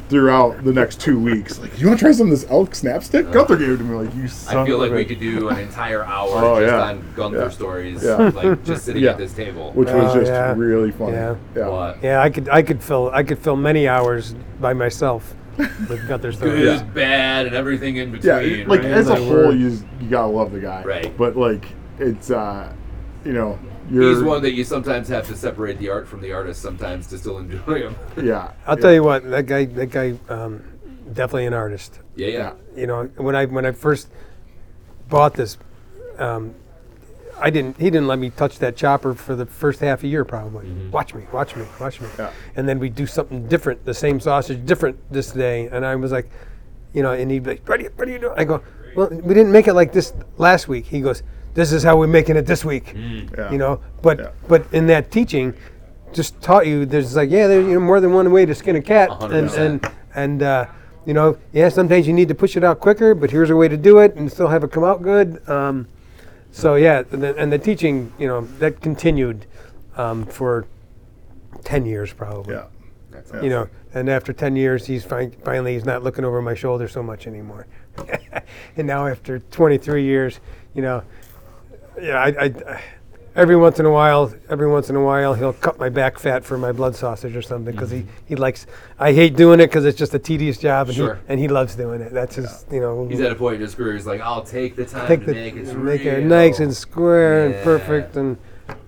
[0.09, 1.59] throughout the next two weeks.
[1.59, 3.33] Like, you want to try some of this elk snapstick?
[3.33, 3.97] Gunther gave it to me.
[4.07, 6.61] Like, you son I feel of like a we could do an entire hour Oh,
[6.61, 6.81] just yeah.
[6.83, 7.49] on Gunther Yeah.
[7.49, 8.17] stories, Yeah.
[8.33, 9.11] like just sitting Yeah.
[9.11, 9.73] at this table.
[9.73, 10.55] which was Oh, just yeah.
[10.57, 11.13] really fun.
[11.13, 11.35] Yeah.
[11.57, 11.95] yeah.
[12.03, 15.35] Yeah, I could I could fill I could fill many hours by myself
[15.89, 16.65] with Gunther Good, stories.
[16.65, 16.83] Yeah.
[16.83, 18.69] bad, and everything in Yeah, between.
[18.69, 18.91] like right?
[18.91, 19.59] as a My whole, word.
[19.59, 20.83] you you gotta love the guy.
[20.85, 21.17] Right.
[21.17, 21.67] But like,
[21.99, 22.73] it's uh,
[23.25, 23.59] you know,
[23.91, 27.07] you're He's one that you sometimes have to separate the art from the artist sometimes
[27.09, 27.97] to still enjoy him.
[28.23, 28.53] yeah.
[28.67, 30.63] I'll tell you what, that guy that guy um,
[31.13, 32.01] definitely an artist.
[32.17, 32.33] Yeah, yeah.
[32.75, 32.81] Yeah.
[32.81, 34.09] You know, when I when I first
[35.09, 35.57] bought this,
[36.19, 36.55] um,
[37.39, 40.25] I didn't he didn't let me touch that chopper for the first half a year
[40.25, 40.71] probably.
[40.91, 42.09] Watch me, watch me, watch me.
[42.19, 42.31] Yeah.
[42.57, 46.13] And then we do something different, the same sausage, different this day, and I was
[46.13, 46.31] like,
[46.95, 48.35] you know, and he'd be like, what are you, what are you doing?
[48.37, 48.63] I go,
[48.97, 50.87] well, we didn't make it like this last week.
[50.87, 51.23] He goes,
[51.53, 52.95] this is how we're making it this week.
[52.97, 53.51] Yeah.
[53.51, 54.31] You know, but Yeah.
[54.49, 55.55] but in that teaching,
[56.13, 58.77] just taught you there's like yeah, there's you know, more than one way to skin
[58.77, 59.85] a cat, A hundred and percent.
[59.85, 60.67] and and uh,
[61.05, 63.69] you know, yeah, sometimes you need to push it out quicker, but here's a way
[63.69, 65.47] to do it and still have it come out good.
[65.49, 65.87] Um,
[66.57, 69.45] so yeah, and the, and the teaching, you know, that continued
[69.99, 70.67] um, for
[71.65, 72.55] ten years probably.
[72.55, 72.65] Yeah.
[73.11, 73.43] That's Yeah.
[73.43, 76.89] You know, and after ten years, he's fin- finally he's not looking over my shoulder
[76.89, 77.67] so much anymore.
[78.77, 80.41] and now after 23 years,
[80.75, 81.03] you know,
[82.01, 82.83] yeah, I, I,
[83.37, 86.45] every once in a while, every once in a while, he'll cut my back fat
[86.45, 88.67] for my blood sausage or something because he, he likes.
[88.99, 91.15] I hate doing it because it's just a tedious job, and Sure.
[91.17, 92.13] he and he loves doing it.
[92.13, 93.07] That's his, you know.
[93.07, 93.95] He's at a point in his career.
[93.95, 96.75] He's like, I'll take the time take to the make it make it nice and
[96.75, 97.55] square Yeah.
[97.57, 98.37] and perfect and,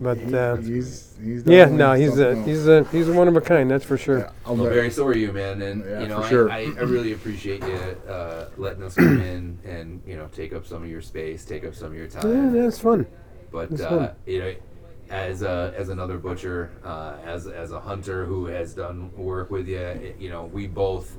[0.00, 2.46] but uh, He's he's yeah, no, he's a something else.
[2.48, 3.70] he's a he's a one of a kind.
[3.70, 4.18] That's for sure.
[4.18, 4.74] Yeah, I'm Well, bet.
[4.74, 6.50] very sorry, you man, and Yeah, you know, for sure.
[6.50, 7.74] I, I, I really appreciate you
[8.12, 11.64] uh, letting us come in and you know take up some of your space, take
[11.64, 12.54] up some of your time.
[12.56, 13.06] Yeah, that's fun.
[13.50, 14.54] But uh, you know,
[15.10, 19.66] as a, as another butcher, uh, as as a hunter who has done work with
[19.68, 21.16] you, it, you know, we both.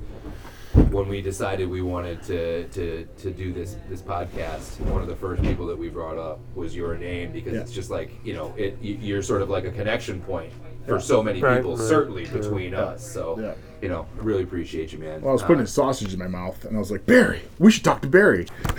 [0.90, 5.16] When we decided we wanted to, to, to do this this podcast, one of the
[5.16, 7.60] first people that we brought up was your name because Yeah.
[7.60, 10.52] it's just like you know it you're sort of like a connection point
[10.86, 11.88] for so many Right, people, right.
[11.88, 13.04] certainly between us.
[13.04, 13.54] So Yeah.
[13.82, 15.20] you know, I really appreciate you, man.
[15.22, 17.42] Well, I was putting Uh, his sausage in my mouth, and I was like, Barry,
[17.58, 18.46] we should talk to Barry.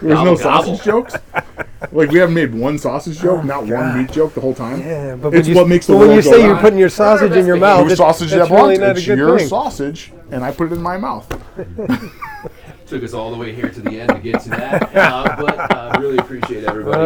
[0.00, 1.14] There's no sausage jokes.
[1.92, 4.80] Like we haven't made one sausage joke, not one meat joke the whole time.
[4.82, 6.58] Oh, Yeah, but it's when you, what makes the but when you go say you're
[6.58, 8.80] putting your sausage in your mouth, Your it's- sausage that's that really blunt.
[8.80, 9.48] not a It's good your thing.
[9.48, 11.26] sausage, and I put it in my mouth.
[12.86, 14.94] took us all the way here to the end to get to that.
[14.96, 17.00] Uh, but uh, really appreciate everybody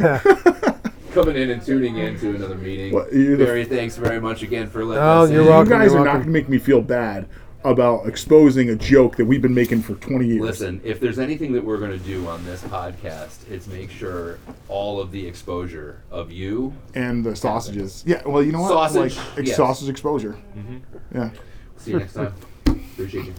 [0.00, 0.72] uh,
[1.12, 2.92] coming in and tuning in to another meeting.
[2.92, 5.46] Well, you're Barry, thanks very much again for letting Oh, us you're in.
[5.48, 5.72] welcome.
[5.72, 7.28] you guys you're are not going to make me feel bad
[7.64, 10.40] about exposing a joke that we've been making for 20 years.
[10.40, 14.38] Listen, if there's anything that we're going to do on this podcast, it's make sure
[14.68, 16.74] all of the exposure of you.
[16.94, 18.04] And the sausages.
[18.06, 18.68] Yeah, well, you know what?
[18.92, 19.56] Sausage, Like, ex- yes.
[19.56, 20.36] sausage exposure.
[20.56, 20.76] Mm-hmm.
[21.16, 21.30] Yeah.
[21.78, 22.34] See you next time.
[22.66, 23.34] Appreciate you.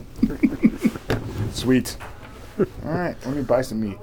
[1.51, 1.95] Sweet.
[2.59, 3.97] All right, let me buy some meat.